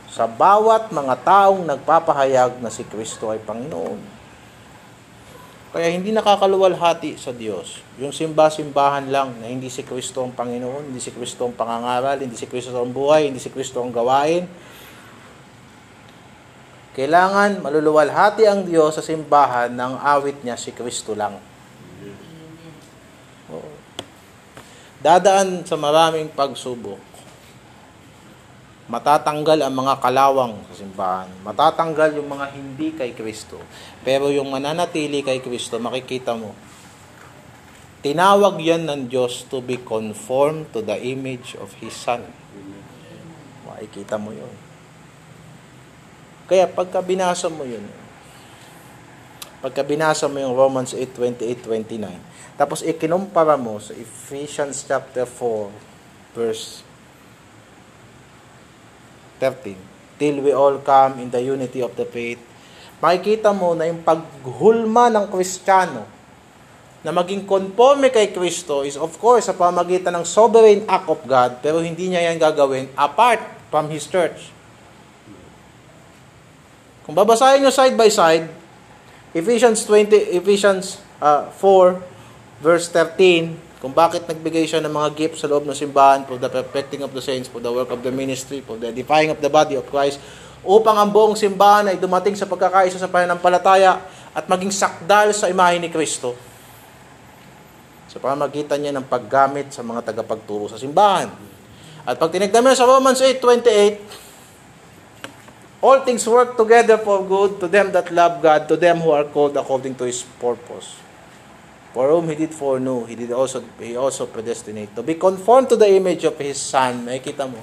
sa 0.09 0.25
bawat 0.25 0.97
mga 0.97 1.21
taong 1.29 1.61
nagpapahayag 1.69 2.65
na 2.65 2.73
si 2.73 2.89
Kristo 2.89 3.29
ay 3.29 3.45
Panginoon. 3.45 4.14
Kaya 5.75 5.91
hindi 5.91 6.15
nakakaluwalhati 6.15 7.19
sa 7.19 7.35
Diyos. 7.35 7.83
Yung 7.99 8.15
simba-simbahan 8.15 9.11
lang 9.11 9.35
na 9.43 9.51
hindi 9.51 9.67
si 9.67 9.83
Kristo 9.83 10.23
ang 10.23 10.31
Panginoon, 10.31 10.87
hindi 10.87 11.03
si 11.03 11.11
Kristo 11.11 11.51
ang 11.51 11.55
pangangaral, 11.59 12.23
hindi 12.23 12.39
si 12.39 12.47
Kristo 12.47 12.79
ang 12.79 12.95
buhay, 12.95 13.27
hindi 13.27 13.43
si 13.43 13.51
Kristo 13.51 13.83
ang 13.83 13.91
gawain. 13.91 14.47
Kailangan 16.95 17.59
maluluwalhati 17.59 18.47
ang 18.47 18.63
Diyos 18.63 18.95
sa 18.95 19.03
simbahan 19.03 19.75
ng 19.75 19.99
awit 19.99 20.47
niya 20.47 20.55
si 20.55 20.71
Kristo 20.71 21.19
lang. 21.19 21.43
Oo. 23.51 23.75
Dadaan 25.03 25.67
sa 25.67 25.75
maraming 25.75 26.31
pagsubok 26.31 27.14
matatanggal 28.85 29.65
ang 29.65 29.75
mga 29.75 29.95
kalawang 29.97 30.61
sa 30.69 30.75
simbahan. 30.77 31.29
Matatanggal 31.41 32.21
yung 32.21 32.29
mga 32.29 32.47
hindi 32.53 32.93
kay 32.93 33.17
Kristo. 33.17 33.57
Pero 34.05 34.29
yung 34.29 34.53
mananatili 34.53 35.25
kay 35.25 35.41
Kristo, 35.41 35.81
makikita 35.81 36.37
mo, 36.37 36.53
tinawag 38.05 38.61
yan 38.61 38.85
ng 38.85 39.09
Diyos 39.09 39.49
to 39.49 39.65
be 39.65 39.81
conformed 39.81 40.69
to 40.77 40.85
the 40.85 41.01
image 41.01 41.57
of 41.57 41.73
His 41.81 41.97
Son. 41.97 42.21
Makikita 43.65 44.21
mo 44.21 44.37
yun. 44.37 44.53
Kaya 46.45 46.69
pagka 46.69 47.01
binasa 47.01 47.49
mo 47.49 47.65
yun, 47.65 47.89
pagka 49.65 49.81
binasa 49.81 50.29
mo 50.29 50.37
yung 50.37 50.53
Romans 50.53 50.93
8, 50.93 51.17
28, 51.41 51.65
29, 51.73 52.61
tapos 52.61 52.85
ikinumpara 52.85 53.57
mo 53.57 53.81
sa 53.81 53.97
Ephesians 53.97 54.85
chapter 54.85 55.25
4, 55.25 56.37
verse 56.37 56.84
13. 59.45 60.17
Till 60.17 60.41
we 60.41 60.57
all 60.57 60.81
come 60.81 61.21
in 61.21 61.29
the 61.29 61.45
unity 61.45 61.85
of 61.85 61.93
the 62.01 62.09
faith. 62.09 62.41
Makikita 63.05 63.53
mo 63.53 63.77
na 63.77 63.85
yung 63.85 64.01
paghulma 64.01 65.13
ng 65.13 65.29
Kristiyano 65.29 66.09
na 67.05 67.13
maging 67.13 67.45
conforme 67.45 68.09
kay 68.09 68.33
Kristo 68.33 68.81
is 68.81 68.97
of 68.97 69.13
course 69.21 69.53
sa 69.53 69.53
pamagitan 69.53 70.17
ng 70.17 70.25
sovereign 70.25 70.89
act 70.89 71.05
of 71.13 71.21
God 71.29 71.61
pero 71.61 71.85
hindi 71.85 72.09
niya 72.09 72.33
yan 72.33 72.41
gagawin 72.41 72.89
apart 72.97 73.45
from 73.69 73.93
His 73.93 74.09
church. 74.09 74.49
Kung 77.05 77.13
babasahin 77.13 77.61
nyo 77.61 77.69
side 77.69 77.93
by 78.01 78.09
side, 78.09 78.49
Ephesians 79.37 79.85
20, 79.85 80.41
Ephesians 80.41 81.05
uh, 81.21 81.53
4, 81.61 82.01
verse 82.65 82.89
13, 82.89 83.53
kung 83.85 83.93
bakit 83.93 84.25
nagbigay 84.25 84.65
siya 84.65 84.81
ng 84.81 84.89
mga 84.89 85.13
gifts 85.13 85.45
sa 85.45 85.47
loob 85.53 85.69
ng 85.69 85.77
simbahan 85.77 86.25
for 86.25 86.41
the 86.41 86.49
perfecting 86.49 87.05
of 87.05 87.13
the 87.13 87.21
saints, 87.21 87.53
for 87.53 87.61
the 87.61 87.69
work 87.69 87.93
of 87.93 88.01
the 88.01 88.09
ministry, 88.09 88.65
for 88.65 88.81
the 88.81 88.89
edifying 88.89 89.29
of 89.29 89.37
the 89.45 89.53
body 89.53 89.77
of 89.77 89.85
Christ, 89.93 90.17
upang 90.65 90.97
ang 90.97 91.13
buong 91.13 91.37
simbahan 91.37 91.93
ay 91.93 92.01
dumating 92.01 92.33
sa 92.33 92.49
pagkakaisa 92.49 92.97
sa 92.97 93.13
pananampalataya 93.13 94.01
at 94.33 94.49
maging 94.49 94.73
sakdal 94.73 95.37
sa 95.37 95.53
imahe 95.53 95.77
ni 95.77 95.93
Kristo. 95.93 96.33
Sa 98.09 98.17
pamagitan 98.17 98.81
niya 98.81 98.97
ng 98.97 99.05
paggamit 99.05 99.69
sa 99.69 99.85
mga 99.85 100.17
tagapagturo 100.17 100.73
sa 100.73 100.81
simbahan. 100.81 101.29
At 102.09 102.17
pag 102.17 102.33
tinignan 102.33 102.73
sa 102.73 102.89
Romans 102.89 103.21
8.28, 103.21 105.85
All 105.85 106.01
things 106.09 106.25
work 106.25 106.57
together 106.57 106.97
for 106.97 107.21
good 107.21 107.61
to 107.61 107.69
them 107.69 107.93
that 107.93 108.09
love 108.09 108.41
God, 108.41 108.65
to 108.73 108.81
them 108.81 109.05
who 109.05 109.13
are 109.13 109.29
called 109.29 109.53
according 109.61 109.93
to 110.01 110.09
His 110.09 110.25
purpose. 110.41 111.04
For 111.95 112.11
whom 112.11 112.27
he 112.27 112.35
did 112.35 112.51
foreknow, 112.51 113.07
he 113.07 113.15
did 113.15 113.31
also 113.31 113.63
he 113.79 113.95
also 113.95 114.27
predestinate 114.27 114.91
to 114.99 115.07
be 115.07 115.15
conformed 115.15 115.71
to 115.71 115.79
the 115.79 115.87
image 115.87 116.27
of 116.27 116.35
his 116.43 116.59
son. 116.59 117.07
Makikita 117.07 117.47
mo. 117.47 117.63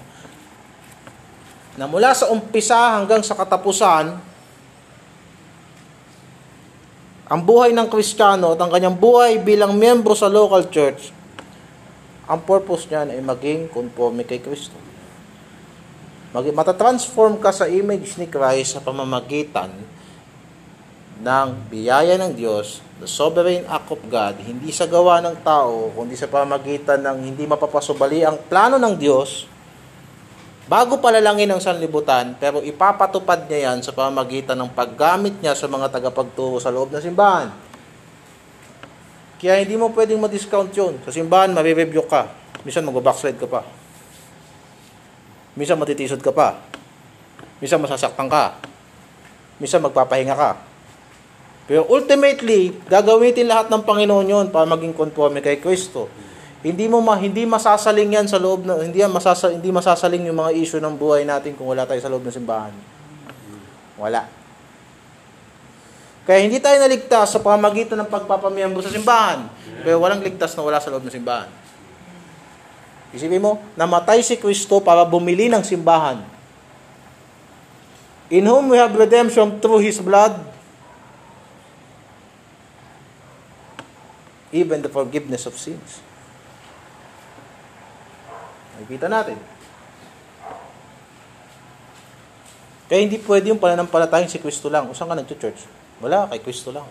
Na 1.76 1.84
mula 1.84 2.16
sa 2.16 2.32
umpisa 2.32 2.96
hanggang 2.96 3.20
sa 3.28 3.36
katapusan, 3.36 4.16
ang 7.28 7.42
buhay 7.44 7.76
ng 7.76 7.88
Kristiyano 7.92 8.56
at 8.56 8.60
ang 8.64 8.72
kanyang 8.72 8.96
buhay 8.96 9.40
bilang 9.44 9.76
miyembro 9.76 10.16
sa 10.16 10.32
local 10.32 10.68
church, 10.72 11.12
ang 12.28 12.40
purpose 12.48 12.88
niyan 12.88 13.12
ay 13.12 13.20
maging 13.20 13.68
conforme 13.68 14.24
kay 14.24 14.40
Kristo. 14.40 14.76
Mag 16.32 16.48
matatransform 16.48 17.44
ka 17.44 17.52
sa 17.52 17.68
image 17.68 18.16
ni 18.16 18.32
Christ 18.32 18.80
sa 18.80 18.84
pamamagitan 18.84 19.76
ng 21.20 21.50
biyaya 21.68 22.16
ng 22.16 22.32
Diyos, 22.32 22.80
the 23.02 23.10
sovereign 23.10 23.66
act 23.66 23.90
of 23.90 23.98
God, 24.06 24.38
hindi 24.46 24.70
sa 24.70 24.86
gawa 24.86 25.18
ng 25.26 25.42
tao, 25.42 25.90
kundi 25.98 26.14
sa 26.14 26.30
pamagitan 26.30 27.02
ng 27.02 27.34
hindi 27.34 27.50
mapapasubali 27.50 28.22
ang 28.22 28.38
plano 28.46 28.78
ng 28.78 28.94
Diyos, 28.94 29.50
bago 30.70 31.02
palalangin 31.02 31.50
ang 31.50 31.58
sanlibutan, 31.58 32.38
pero 32.38 32.62
ipapatupad 32.62 33.50
niya 33.50 33.74
yan 33.74 33.82
sa 33.82 33.90
pamagitan 33.90 34.54
ng 34.62 34.70
paggamit 34.70 35.34
niya 35.42 35.58
sa 35.58 35.66
mga 35.66 35.90
tagapagturo 35.90 36.62
sa 36.62 36.70
loob 36.70 36.94
ng 36.94 37.02
simbahan. 37.02 37.50
Kaya 39.42 39.58
hindi 39.66 39.74
mo 39.74 39.90
pwedeng 39.90 40.22
ma-discount 40.22 40.70
yun. 40.70 41.02
Sa 41.02 41.10
simbahan, 41.10 41.50
marireview 41.50 42.06
ka. 42.06 42.30
Minsan 42.62 42.86
mag-backslide 42.86 43.42
ka 43.42 43.50
pa. 43.50 43.66
Minsan 45.58 45.82
matitisod 45.82 46.22
ka 46.22 46.30
pa. 46.30 46.62
Minsan 47.58 47.82
masasaktan 47.82 48.30
ka. 48.30 48.62
Minsan 49.58 49.82
magpapahinga 49.82 50.38
ka 50.38 50.71
pero 51.72 51.88
ultimately, 51.88 52.76
gagamitin 52.92 53.48
lahat 53.48 53.72
ng 53.72 53.88
Panginoon 53.88 54.28
yon 54.28 54.46
para 54.52 54.68
maging 54.68 54.92
conforme 54.92 55.40
kay 55.40 55.56
Kristo. 55.64 56.12
Hindi 56.60 56.92
mo 56.92 57.00
ma, 57.00 57.16
hindi 57.16 57.48
masasaling 57.48 58.12
yan 58.12 58.28
sa 58.28 58.36
loob 58.44 58.68
na 58.68 58.76
hindi 58.76 59.00
yan 59.00 59.08
masasa, 59.08 59.56
hindi 59.56 59.72
masasaling 59.72 60.28
yung 60.28 60.36
mga 60.36 60.52
issue 60.52 60.84
ng 60.84 61.00
buhay 61.00 61.24
natin 61.24 61.56
kung 61.56 61.72
wala 61.72 61.88
tayo 61.88 62.04
sa 62.04 62.12
loob 62.12 62.28
ng 62.28 62.36
simbahan. 62.36 62.76
Wala. 63.96 64.28
Kaya 66.28 66.44
hindi 66.44 66.60
tayo 66.60 66.76
naligtas 66.76 67.32
sa 67.32 67.40
pamagitan 67.40 68.04
ng 68.04 68.10
pagpapamiyembro 68.12 68.84
sa 68.84 68.92
simbahan. 68.92 69.48
Pero 69.80 70.04
walang 70.04 70.20
ligtas 70.20 70.52
na 70.60 70.68
wala 70.68 70.84
sa 70.84 70.92
loob 70.92 71.08
ng 71.08 71.16
simbahan. 71.16 71.48
Isipin 73.16 73.40
mo, 73.40 73.64
namatay 73.80 74.20
si 74.20 74.36
Kristo 74.36 74.84
para 74.84 75.08
bumili 75.08 75.48
ng 75.48 75.64
simbahan. 75.64 76.20
In 78.28 78.44
whom 78.44 78.68
we 78.68 78.76
have 78.76 78.92
redemption 78.92 79.56
through 79.64 79.80
His 79.80 80.04
blood, 80.04 80.51
even 84.52 84.84
the 84.84 84.92
forgiveness 84.92 85.48
of 85.48 85.56
sins. 85.56 86.04
Nakikita 88.76 89.08
natin. 89.08 89.40
Kaya 92.92 93.08
hindi 93.08 93.16
pwede 93.24 93.56
yung 93.56 93.62
pananampalatayang 93.64 94.28
si 94.28 94.36
Kristo 94.44 94.68
lang. 94.68 94.92
O 94.92 94.96
ka 94.96 95.16
nag-church? 95.16 95.64
Wala, 96.04 96.28
kay 96.28 96.44
Kristo 96.44 96.76
lang. 96.76 96.84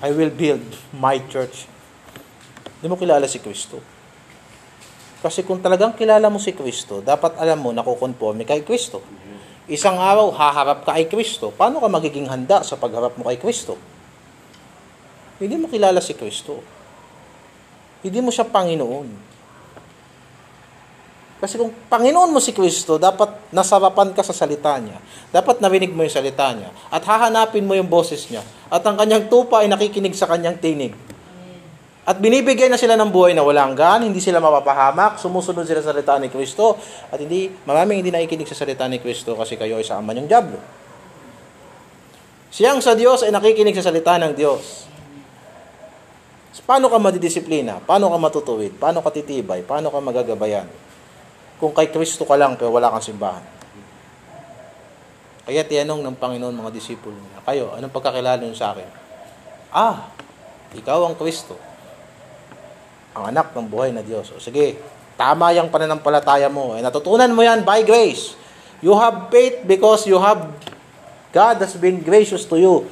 I 0.00 0.08
will 0.16 0.32
build 0.32 0.64
my 0.96 1.20
church. 1.28 1.68
Hindi 2.80 2.88
mo 2.88 2.96
kilala 2.96 3.28
si 3.28 3.44
Kristo. 3.44 3.76
Kasi 5.20 5.44
kung 5.44 5.60
talagang 5.60 5.92
kilala 5.92 6.32
mo 6.32 6.40
si 6.40 6.56
Kristo, 6.56 7.04
dapat 7.04 7.36
alam 7.36 7.60
mo 7.60 7.76
na 7.76 7.84
kukonforme 7.84 8.48
kay 8.48 8.64
Kristo. 8.64 9.04
Isang 9.68 10.00
araw, 10.00 10.32
haharap 10.32 10.88
ka 10.88 10.96
kay 10.96 11.12
Kristo. 11.12 11.52
Paano 11.52 11.84
ka 11.84 11.88
magiging 11.92 12.24
handa 12.24 12.64
sa 12.64 12.80
pagharap 12.80 13.20
mo 13.20 13.28
kay 13.28 13.36
Kristo? 13.36 13.76
Hindi 15.40 15.56
mo 15.56 15.66
kilala 15.72 16.04
si 16.04 16.12
Kristo. 16.12 16.60
Hindi 18.04 18.20
mo 18.20 18.28
siya 18.28 18.44
Panginoon. 18.44 19.32
Kasi 21.40 21.56
kung 21.56 21.72
Panginoon 21.72 22.36
mo 22.36 22.40
si 22.44 22.52
Kristo, 22.52 23.00
dapat 23.00 23.48
nasarapan 23.48 24.12
ka 24.12 24.20
sa 24.20 24.36
salita 24.36 24.76
niya. 24.76 25.00
Dapat 25.32 25.64
narinig 25.64 25.96
mo 25.96 26.04
yung 26.04 26.12
salita 26.12 26.52
niya. 26.52 26.68
At 26.92 27.00
hahanapin 27.08 27.64
mo 27.64 27.72
yung 27.72 27.88
boses 27.88 28.28
niya. 28.28 28.44
At 28.68 28.84
ang 28.84 29.00
kanyang 29.00 29.32
tupa 29.32 29.64
ay 29.64 29.72
nakikinig 29.72 30.12
sa 30.12 30.28
kanyang 30.28 30.60
tinig. 30.60 30.92
At 32.04 32.20
binibigyan 32.20 32.68
na 32.68 32.76
sila 32.76 32.92
ng 33.00 33.08
buhay 33.08 33.32
na 33.32 33.40
walang 33.40 33.72
gan, 33.72 34.04
hindi 34.04 34.20
sila 34.20 34.36
mapapahamak, 34.36 35.16
sumusunod 35.16 35.64
sila 35.64 35.80
sa 35.80 35.96
salita 35.96 36.20
ni 36.20 36.28
Kristo. 36.28 36.76
At 37.08 37.16
hindi, 37.16 37.48
maraming 37.64 38.04
hindi 38.04 38.12
nakikinig 38.12 38.44
sa 38.44 38.60
salita 38.60 38.84
ni 38.84 39.00
Kristo 39.00 39.32
kasi 39.32 39.56
kayo 39.56 39.80
ay 39.80 39.84
sa 39.88 39.96
ama 39.96 40.12
niyang 40.12 40.28
Diablo. 40.28 40.60
Siyang 42.52 42.84
sa 42.84 42.92
Diyos 42.92 43.24
ay 43.24 43.32
nakikinig 43.32 43.78
sa 43.80 43.88
salita 43.88 44.20
ng 44.20 44.36
Diyos. 44.36 44.89
Paano 46.66 46.90
ka 46.90 46.98
madidisiplina? 46.98 47.78
Paano 47.78 48.10
ka 48.10 48.18
matutuwid? 48.18 48.74
Paano 48.74 48.98
ka 49.06 49.14
titibay? 49.14 49.62
Paano 49.62 49.86
ka 49.94 50.02
magagabayan? 50.02 50.66
Kung 51.62 51.70
kay 51.70 51.94
Kristo 51.94 52.26
ka 52.26 52.34
lang 52.34 52.58
pero 52.58 52.74
wala 52.74 52.90
kang 52.90 53.04
simbahan. 53.04 53.44
Kaya 55.46 55.62
tiyanong 55.62 56.02
ng 56.02 56.16
Panginoon 56.18 56.54
mga 56.54 56.70
disipulo 56.74 57.14
niya, 57.14 57.42
kayo, 57.42 57.74
anong 57.74 57.94
pagkakilala 57.94 58.38
niyo 58.42 58.54
sa 58.54 58.74
akin? 58.74 58.86
Ah, 59.70 60.10
ikaw 60.74 61.06
ang 61.06 61.14
Kristo. 61.14 61.54
Ang 63.14 63.34
anak 63.34 63.54
ng 63.54 63.66
buhay 63.70 63.94
na 63.94 64.02
Diyos. 64.02 64.30
O 64.34 64.42
sige, 64.42 64.78
tama 65.14 65.54
yung 65.54 65.70
pananampalataya 65.70 66.50
mo. 66.50 66.74
Eh, 66.78 66.82
natutunan 66.82 67.30
mo 67.30 67.42
yan 67.42 67.62
by 67.62 67.82
grace. 67.86 68.34
You 68.82 68.94
have 68.98 69.30
faith 69.30 69.66
because 69.66 70.06
you 70.06 70.18
have 70.18 70.50
God 71.30 71.62
has 71.62 71.78
been 71.78 72.02
gracious 72.02 72.42
to 72.50 72.58
you. 72.58 72.90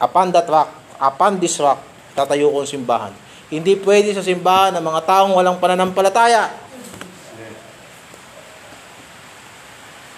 Upon 0.00 0.32
that 0.32 0.48
rock, 0.48 0.72
upon 0.96 1.36
this 1.36 1.60
rock, 1.60 1.80
tatayo 2.12 2.52
ko 2.52 2.64
ang 2.64 2.70
simbahan. 2.70 3.12
Hindi 3.52 3.76
pwede 3.80 4.16
sa 4.16 4.24
simbahan 4.24 4.72
ng 4.76 4.84
mga 4.84 5.00
taong 5.04 5.36
walang 5.36 5.60
pananampalataya. 5.60 6.48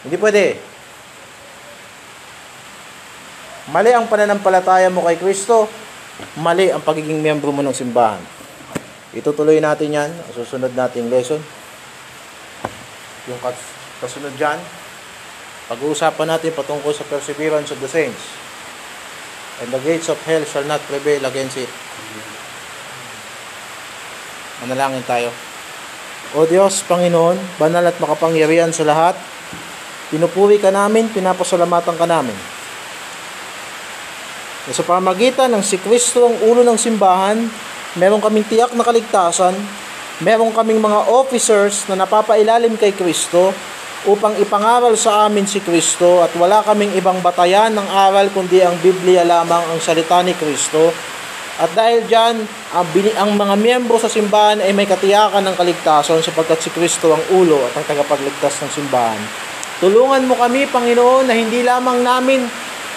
Hindi 0.04 0.16
pwede. 0.20 0.60
Mali 3.72 3.90
ang 3.96 4.06
pananampalataya 4.06 4.92
mo 4.92 5.08
kay 5.08 5.16
Kristo, 5.16 5.64
mali 6.36 6.68
ang 6.68 6.84
pagiging 6.84 7.24
miyembro 7.24 7.48
mo 7.48 7.64
ng 7.64 7.72
simbahan. 7.72 8.20
Itutuloy 9.16 9.56
natin 9.62 9.94
yan, 9.94 10.10
susunod 10.36 10.76
nating 10.76 11.08
lesson. 11.08 11.40
Yung 13.24 13.40
kas- 13.40 13.72
kasunod 14.04 14.36
dyan, 14.36 14.60
pag-uusapan 15.72 16.28
natin 16.28 16.52
patungkol 16.52 16.92
sa 16.92 17.08
perseverance 17.08 17.72
of 17.72 17.80
the 17.80 17.88
saints. 17.88 18.20
And 19.62 19.70
the 19.70 19.78
gates 19.78 20.10
of 20.10 20.18
hell 20.26 20.42
shall 20.42 20.66
not 20.66 20.82
prevail 20.90 21.22
against 21.22 21.62
it. 21.62 21.70
Manalangin 24.64 25.06
tayo. 25.06 25.30
O 26.34 26.42
Diyos, 26.48 26.82
Panginoon, 26.90 27.38
banal 27.62 27.86
at 27.86 27.94
makapangyarihan 28.02 28.74
sa 28.74 28.82
lahat, 28.82 29.14
pinupuri 30.10 30.58
ka 30.58 30.74
namin, 30.74 31.06
pinapasalamatan 31.06 31.94
ka 31.94 32.06
namin. 32.10 32.34
Na 34.64 34.72
sa 34.74 34.82
pamagitan 34.82 35.52
ng 35.54 35.62
si 35.62 35.78
Kristo 35.78 36.26
ang 36.26 36.36
ulo 36.42 36.66
ng 36.66 36.74
simbahan, 36.80 37.38
meron 37.94 38.18
kaming 38.18 38.48
tiyak 38.50 38.74
na 38.74 38.82
kaligtasan, 38.82 39.54
meron 40.24 40.50
kaming 40.50 40.82
mga 40.82 41.06
officers 41.06 41.86
na 41.86 41.94
napapailalim 41.94 42.74
kay 42.74 42.90
Kristo 42.90 43.54
upang 44.04 44.36
ipangaral 44.36 44.92
sa 45.00 45.24
amin 45.24 45.48
si 45.48 45.64
Kristo 45.64 46.20
at 46.20 46.32
wala 46.36 46.60
kaming 46.60 46.92
ibang 46.96 47.24
batayan 47.24 47.72
ng 47.72 47.88
aral 47.88 48.28
kundi 48.32 48.60
ang 48.60 48.76
Biblia 48.84 49.24
lamang 49.24 49.64
ang 49.72 49.80
salita 49.80 50.20
ni 50.20 50.36
Kristo. 50.36 50.92
At 51.54 51.70
dahil 51.70 52.04
dyan, 52.10 52.42
ang, 52.74 52.86
bini- 52.90 53.14
ang 53.14 53.30
mga 53.38 53.54
miyembro 53.54 53.94
sa 53.96 54.10
simbahan 54.10 54.58
ay 54.58 54.74
may 54.74 54.90
katiyakan 54.90 55.46
ng 55.46 55.54
kaligtasan 55.54 56.18
sapagkat 56.18 56.58
si 56.58 56.68
Kristo 56.74 57.14
ang 57.14 57.22
ulo 57.30 57.62
at 57.70 57.78
ang 57.78 57.86
tagapagligtas 57.86 58.58
ng 58.66 58.70
simbahan. 58.74 59.22
Tulungan 59.78 60.26
mo 60.26 60.34
kami, 60.34 60.66
Panginoon, 60.66 61.30
na 61.30 61.34
hindi 61.34 61.62
lamang 61.62 62.02
namin 62.02 62.42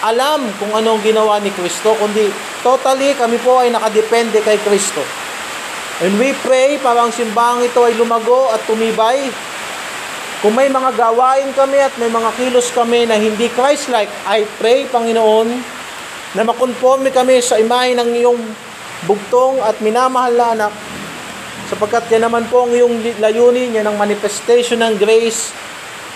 alam 0.02 0.46
kung 0.62 0.70
anong 0.74 1.02
ginawa 1.02 1.42
ni 1.42 1.50
Kristo, 1.50 1.94
kundi 1.98 2.30
totally 2.62 3.14
kami 3.18 3.38
po 3.42 3.62
ay 3.62 3.70
nakadepende 3.74 4.42
kay 4.42 4.58
Kristo. 4.62 5.02
And 5.98 6.14
we 6.14 6.30
pray 6.46 6.78
para 6.78 7.02
ang 7.02 7.10
simbahang 7.10 7.66
ito 7.66 7.82
ay 7.82 7.98
lumago 7.98 8.54
at 8.54 8.62
tumibay. 8.70 9.26
Kung 10.38 10.54
may 10.54 10.70
mga 10.70 10.94
gawain 10.94 11.50
kami 11.50 11.82
at 11.82 11.94
may 11.98 12.06
mga 12.06 12.30
kilos 12.38 12.70
kami 12.70 13.10
na 13.10 13.18
hindi 13.18 13.50
Christ-like, 13.50 14.10
I 14.22 14.46
pray, 14.62 14.86
Panginoon, 14.86 15.50
na 16.38 16.46
makonforme 16.46 17.10
kami 17.10 17.42
sa 17.42 17.58
imahe 17.58 17.98
ng 17.98 18.10
iyong 18.14 18.38
bugtong 19.10 19.58
at 19.66 19.82
minamahal 19.82 20.34
na 20.38 20.46
anak 20.54 20.72
sapagkat 21.68 22.08
yan 22.08 22.24
naman 22.24 22.48
po 22.48 22.64
ang 22.64 22.72
iyong 22.72 23.20
layunin, 23.20 23.76
yan 23.76 23.84
ang 23.84 24.00
manifestation 24.00 24.80
ng 24.80 24.96
grace, 24.96 25.52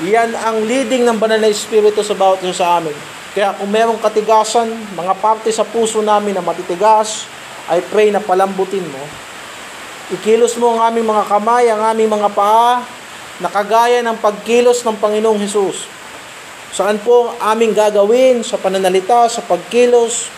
yan 0.01 0.33
ang 0.33 0.65
leading 0.65 1.05
ng 1.05 1.21
banal 1.21 1.37
na 1.37 1.53
Espiritu 1.53 2.01
sa 2.01 2.17
bawat 2.17 2.41
isa 2.41 2.65
sa 2.65 2.81
amin. 2.81 2.97
Kaya 3.37 3.53
kung 3.61 3.69
merong 3.69 4.01
katigasan, 4.01 4.73
mga 4.97 5.13
parte 5.21 5.53
sa 5.53 5.67
puso 5.69 6.01
namin 6.01 6.33
na 6.33 6.45
matitigas, 6.45 7.29
I 7.69 7.85
pray 7.85 8.09
na 8.09 8.25
palambutin 8.25 8.85
mo. 8.87 9.03
Ikilos 10.13 10.57
mo 10.57 10.73
ang 10.77 10.89
aming 10.89 11.11
mga 11.11 11.25
kamay, 11.29 11.69
ang 11.69 11.85
aming 11.85 12.09
mga 12.09 12.29
paa, 12.33 13.02
na 13.41 13.49
kagaya 13.49 14.05
ng 14.05 14.19
pagkilos 14.21 14.85
ng 14.85 14.99
Panginoong 14.99 15.41
Hesus. 15.41 15.89
Saan 16.73 17.01
po 17.01 17.33
ang 17.37 17.57
aming 17.57 17.77
gagawin 17.77 18.41
sa 18.41 18.57
pananalita, 18.57 19.29
sa 19.29 19.45
pagkilos, 19.45 20.33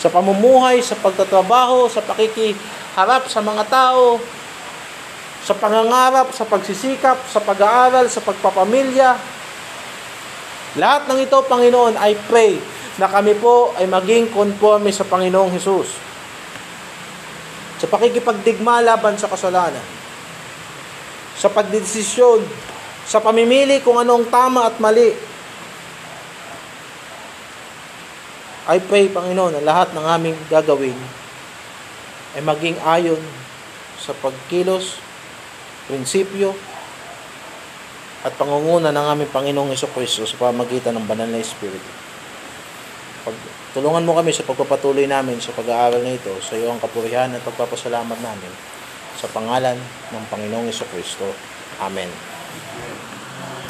sa 0.00 0.08
pamumuhay, 0.08 0.80
sa 0.80 0.96
pagtatrabaho, 0.96 1.84
sa 1.92 2.00
pakikiharap 2.00 3.28
sa 3.28 3.44
mga 3.44 3.68
tao, 3.68 4.16
sa 5.44 5.52
pangangarap, 5.52 6.32
sa 6.32 6.48
pagsisikap, 6.48 7.20
sa 7.28 7.44
pag-aaral, 7.44 8.08
sa 8.08 8.24
pagpapamilya. 8.24 9.20
Lahat 10.80 11.04
ng 11.08 11.20
ito, 11.20 11.36
Panginoon, 11.44 12.00
I 12.00 12.16
pray 12.28 12.56
na 12.96 13.08
kami 13.08 13.36
po 13.36 13.76
ay 13.76 13.84
maging 13.84 14.32
conforme 14.32 14.88
sa 14.92 15.04
Panginoong 15.04 15.52
Hesus. 15.52 15.88
Sa 17.80 17.86
pakikipagdigma 17.88 18.80
laban 18.80 19.16
sa 19.16 19.28
kasalanan. 19.28 19.99
Sa 21.40 21.48
pagdesisyon, 21.48 22.44
sa 23.08 23.18
pamimili 23.18 23.80
kung 23.80 23.96
anong 23.96 24.28
tama 24.28 24.68
at 24.68 24.76
mali. 24.76 25.10
I 28.70 28.78
pray, 28.78 29.08
Panginoon, 29.08 29.56
na 29.56 29.64
lahat 29.64 29.96
ng 29.96 30.04
aming 30.04 30.36
gagawin 30.52 30.94
ay 32.38 32.44
maging 32.44 32.78
ayon 32.84 33.18
sa 33.98 34.14
pagkilos, 34.14 35.02
prinsipyo, 35.90 36.54
at 38.20 38.36
pangunguna 38.36 38.92
ng 38.92 39.06
aming 39.16 39.32
Panginoong 39.32 39.72
Kristo 39.74 40.28
sa 40.28 40.36
pamagitan 40.36 40.92
ng 40.94 41.08
banal 41.08 41.26
na 41.26 41.40
Espiritu. 41.40 41.90
Pag, 43.24 43.34
tulungan 43.74 44.04
mo 44.04 44.12
kami 44.12 44.30
sa 44.30 44.44
pagpapatuloy 44.44 45.08
namin 45.08 45.40
sa 45.40 45.56
pag-aaral 45.56 46.04
na 46.04 46.14
ito 46.14 46.30
sa 46.44 46.54
iyo 46.54 46.68
ang 46.70 46.78
kapurihan 46.78 47.32
at 47.32 47.42
pagpapasalamat 47.42 48.20
namin 48.20 48.79
sa 49.20 49.28
pangalan 49.28 49.76
ng 50.16 50.24
Panginoong 50.32 50.72
Kristo. 50.88 51.28
Amen. 51.84 52.29